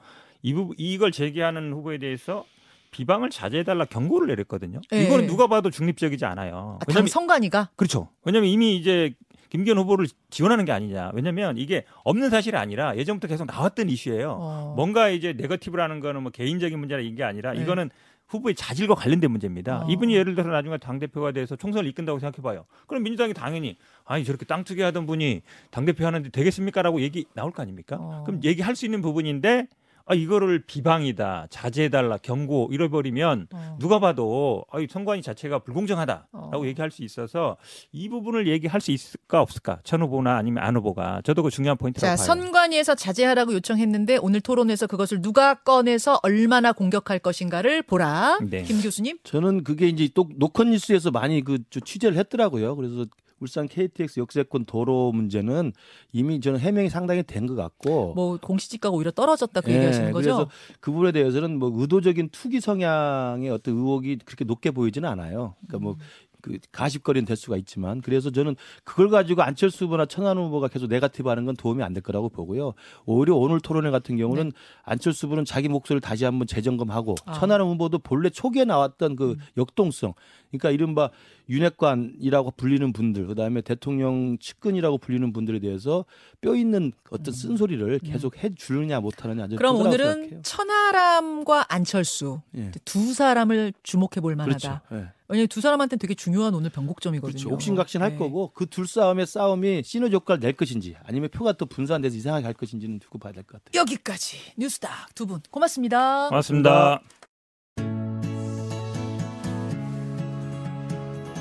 이 0.43 0.55
부, 0.55 0.75
이걸 0.77 1.13
제기하는 1.13 1.73
후보에 1.73 1.99
대해서 1.99 2.45
비방을 2.91 3.31
자제해달라 3.31 3.85
경고를 3.85 4.29
내렸거든요. 4.29 4.81
예. 4.93 5.05
이거는 5.05 5.27
누가 5.27 5.47
봐도 5.47 5.71
중립적이지 5.71 6.25
않아요. 6.25 6.79
아, 6.81 6.85
당 6.85 6.87
왜냐면 6.89 7.09
선관위가 7.09 7.71
그렇죠. 7.77 8.09
왜냐하면 8.25 8.51
이미 8.51 8.77
이제 8.77 9.15
김기현 9.51 9.79
후보를 9.79 10.07
지원하는 10.31 10.65
게 10.65 10.73
아니냐. 10.73 11.11
왜냐하면 11.15 11.57
이게 11.57 11.85
없는 12.05 12.31
사실이 12.31 12.57
아니라 12.57 12.97
예전부터 12.97 13.29
계속 13.29 13.47
나왔던 13.47 13.89
이슈예요. 13.89 14.37
어, 14.41 14.75
뭔가 14.77 15.09
이제 15.09 15.33
네거티브라는 15.35 16.01
거는 16.01 16.23
뭐 16.23 16.31
개인적인 16.31 16.79
문제나 16.79 17.01
이게 17.03 17.25
아니라 17.25 17.53
네. 17.53 17.63
이거는 17.63 17.91
후보의 18.29 18.55
자질과 18.55 18.95
관련된 18.95 19.31
문제입니다. 19.31 19.85
어. 19.85 19.87
이분이 19.89 20.15
예를 20.15 20.35
들어서 20.35 20.51
나중에 20.51 20.77
당 20.79 20.99
대표가 20.99 21.33
돼서 21.33 21.57
총선을 21.57 21.89
이끈다고 21.91 22.19
생각해봐요. 22.19 22.65
그럼 22.87 23.03
민주당이 23.03 23.35
당연히 23.35 23.77
아니 24.05 24.25
저렇게 24.25 24.45
땅 24.45 24.65
투기하던 24.65 25.07
분이 25.07 25.43
당 25.71 25.85
대표 25.85 26.07
하는데 26.07 26.29
되겠습니까라고 26.29 27.01
얘기 27.01 27.25
나올 27.35 27.53
거 27.53 27.63
아닙니까? 27.63 27.97
어. 27.99 28.25
그럼 28.27 28.43
얘기할 28.45 28.77
수 28.77 28.85
있는 28.85 29.01
부분인데 29.03 29.67
아 30.11 30.15
이거를 30.15 30.65
비방이다, 30.67 31.49
자제해달라, 31.51 32.17
경고 32.19 32.69
이래버리면 32.73 33.49
어. 33.53 33.77
누가 33.79 33.99
봐도 33.99 34.65
아, 34.71 34.81
이 34.81 34.87
선관위 34.89 35.21
자체가 35.21 35.59
불공정하다 35.61 36.29
라고 36.51 36.65
어. 36.65 36.67
얘기할 36.67 36.91
수 36.91 37.03
있어서 37.05 37.57
이 37.93 38.09
부분을 38.09 38.47
얘기할 38.49 38.81
수 38.81 38.91
있을까 38.91 39.41
없을까? 39.43 39.81
천 39.85 40.03
후보나 40.03 40.37
아니면 40.37 40.63
안 40.65 40.77
후보가 40.77 41.23
저도 41.25 41.43
그 41.43 41.51
중요한 41.51 41.77
포인트라고 41.77 42.17
자, 42.17 42.17
봐요. 42.17 42.27
선관위에서 42.27 42.95
자제하라고 42.95 43.53
요청했는데 43.55 44.19
오늘 44.23 44.41
토론에서 44.41 44.87
그것을 44.87 45.21
누가 45.23 45.55
꺼내서 45.55 46.21
얼마나 46.23 46.73
공격할 46.73 47.19
것인가를 47.21 47.83
보라. 47.83 48.39
네. 48.49 48.63
김 48.63 48.81
교수님. 48.81 49.19
저는 49.25 49.65
그게 49.65 49.89
이제 49.89 50.09
또 50.15 50.29
노컷 50.37 50.67
뉴스에서 50.69 51.11
많이 51.11 51.43
그저 51.43 51.81
취재를 51.81 52.17
했더라고요. 52.19 52.77
그래서 52.77 53.05
울산 53.41 53.69
KTX 53.69 54.19
역세권 54.19 54.65
도로 54.65 55.13
문제는 55.13 55.73
이미 56.13 56.41
저는 56.41 56.59
해명이 56.59 56.91
상당히 56.91 57.23
된 57.23 57.47
것 57.47 57.55
같고 57.55 58.15
뭐 58.15 58.37
공시지가가 58.43 58.93
오히려 58.93 59.13
떨어졌다 59.13 59.61
그 59.61 59.71
예, 59.71 59.77
얘기하시는 59.77 60.11
거죠? 60.11 60.25
그래서 60.35 60.51
그 60.81 60.91
부분에 60.91 61.13
대해서는 61.13 61.57
뭐 61.57 61.71
의도적인 61.73 62.31
투기 62.31 62.61
성향의 62.61 63.51
어떤 63.51 63.75
의혹이 63.77 64.19
그렇게 64.25 64.45
높게 64.45 64.73
보이지는 64.73 65.09
않아요. 65.09 65.55
그러니까 65.69 65.79
뭐 65.85 65.97
그 66.41 66.59
가십거리는 66.73 67.27
될 67.27 67.37
수가 67.37 67.57
있지만 67.57 68.01
그래서 68.01 68.31
저는 68.31 68.55
그걸 68.85 69.09
가지고 69.11 69.43
안철수 69.43 69.85
후보나 69.85 70.07
천안 70.07 70.39
후보가 70.39 70.69
계속 70.69 70.87
네가티브 70.89 71.29
하는 71.29 71.45
건 71.45 71.57
도움이 71.57 71.83
안 71.83 71.93
될 71.93 72.03
거라고 72.03 72.29
보고요. 72.29 72.75
오히려 73.07 73.35
오늘 73.35 73.61
토론회 73.61 73.91
같은 73.91 74.17
경우는 74.17 74.53
안철수 74.85 75.27
후보는 75.27 75.45
자기 75.45 75.69
목소리를 75.69 76.01
다시 76.01 76.25
한번 76.25 76.47
재점검하고 76.47 77.17
아. 77.27 77.33
천안 77.33 77.61
후보도 77.63 77.99
본래 77.99 78.31
초기에 78.31 78.65
나왔던 78.65 79.17
그 79.17 79.37
역동성 79.57 80.15
그러니까 80.51 80.71
이른바 80.71 81.11
윤핵관이라고 81.49 82.51
불리는 82.53 82.93
분들 82.93 83.27
그다음에 83.27 83.61
대통령 83.63 84.37
측근이라고 84.39 84.99
불리는 84.99 85.33
분들에 85.33 85.59
대해서 85.61 86.05
뼈 86.41 86.55
있는 86.55 86.93
어떤 87.11 87.33
쓴소리를 87.35 87.99
계속 88.01 88.43
해 88.43 88.55
주느냐 88.55 89.01
못 89.01 89.25
하느냐 89.25 89.45
음. 89.47 89.57
그럼 89.57 89.77
오늘은 89.77 90.13
생각해요. 90.13 90.43
천하람과 90.43 91.67
안철수 91.69 92.41
예. 92.57 92.71
두 92.85 93.15
사람을 93.15 93.73
주목해 93.83 94.21
볼 94.21 94.37
만하다. 94.37 94.83
그렇죠. 94.91 95.03
예. 95.05 95.13
왜냐하면 95.31 95.49
두 95.49 95.61
사람한테는 95.61 95.99
되게 95.99 96.15
중요한 96.15 96.55
오늘 96.55 96.71
변곡점이거든요. 96.71 97.39
그렇죠. 97.39 97.55
옥신각신 97.55 98.01
할 98.03 98.13
네. 98.13 98.17
거고 98.19 98.51
그 98.55 98.67
둘 98.67 98.87
싸움의 98.87 99.27
싸움이 99.27 99.83
시너지 99.85 100.15
효과를 100.15 100.41
낼 100.41 100.53
것인지 100.55 100.97
아니면 101.05 101.29
표가 101.31 101.53
또 101.55 101.67
분산돼서 101.67 102.17
이상하게 102.17 102.45
할 102.45 102.55
것인지는 102.55 102.99
두고 102.99 103.19
봐야 103.19 103.33
될 103.33 103.43
것 103.45 103.63
같아요. 103.65 103.81
여기까지 103.81 104.37
뉴스닥 104.57 105.15
두 105.15 105.27
분 105.27 105.41
고맙습니다. 105.51 106.29
고맙습니다. 106.29 107.01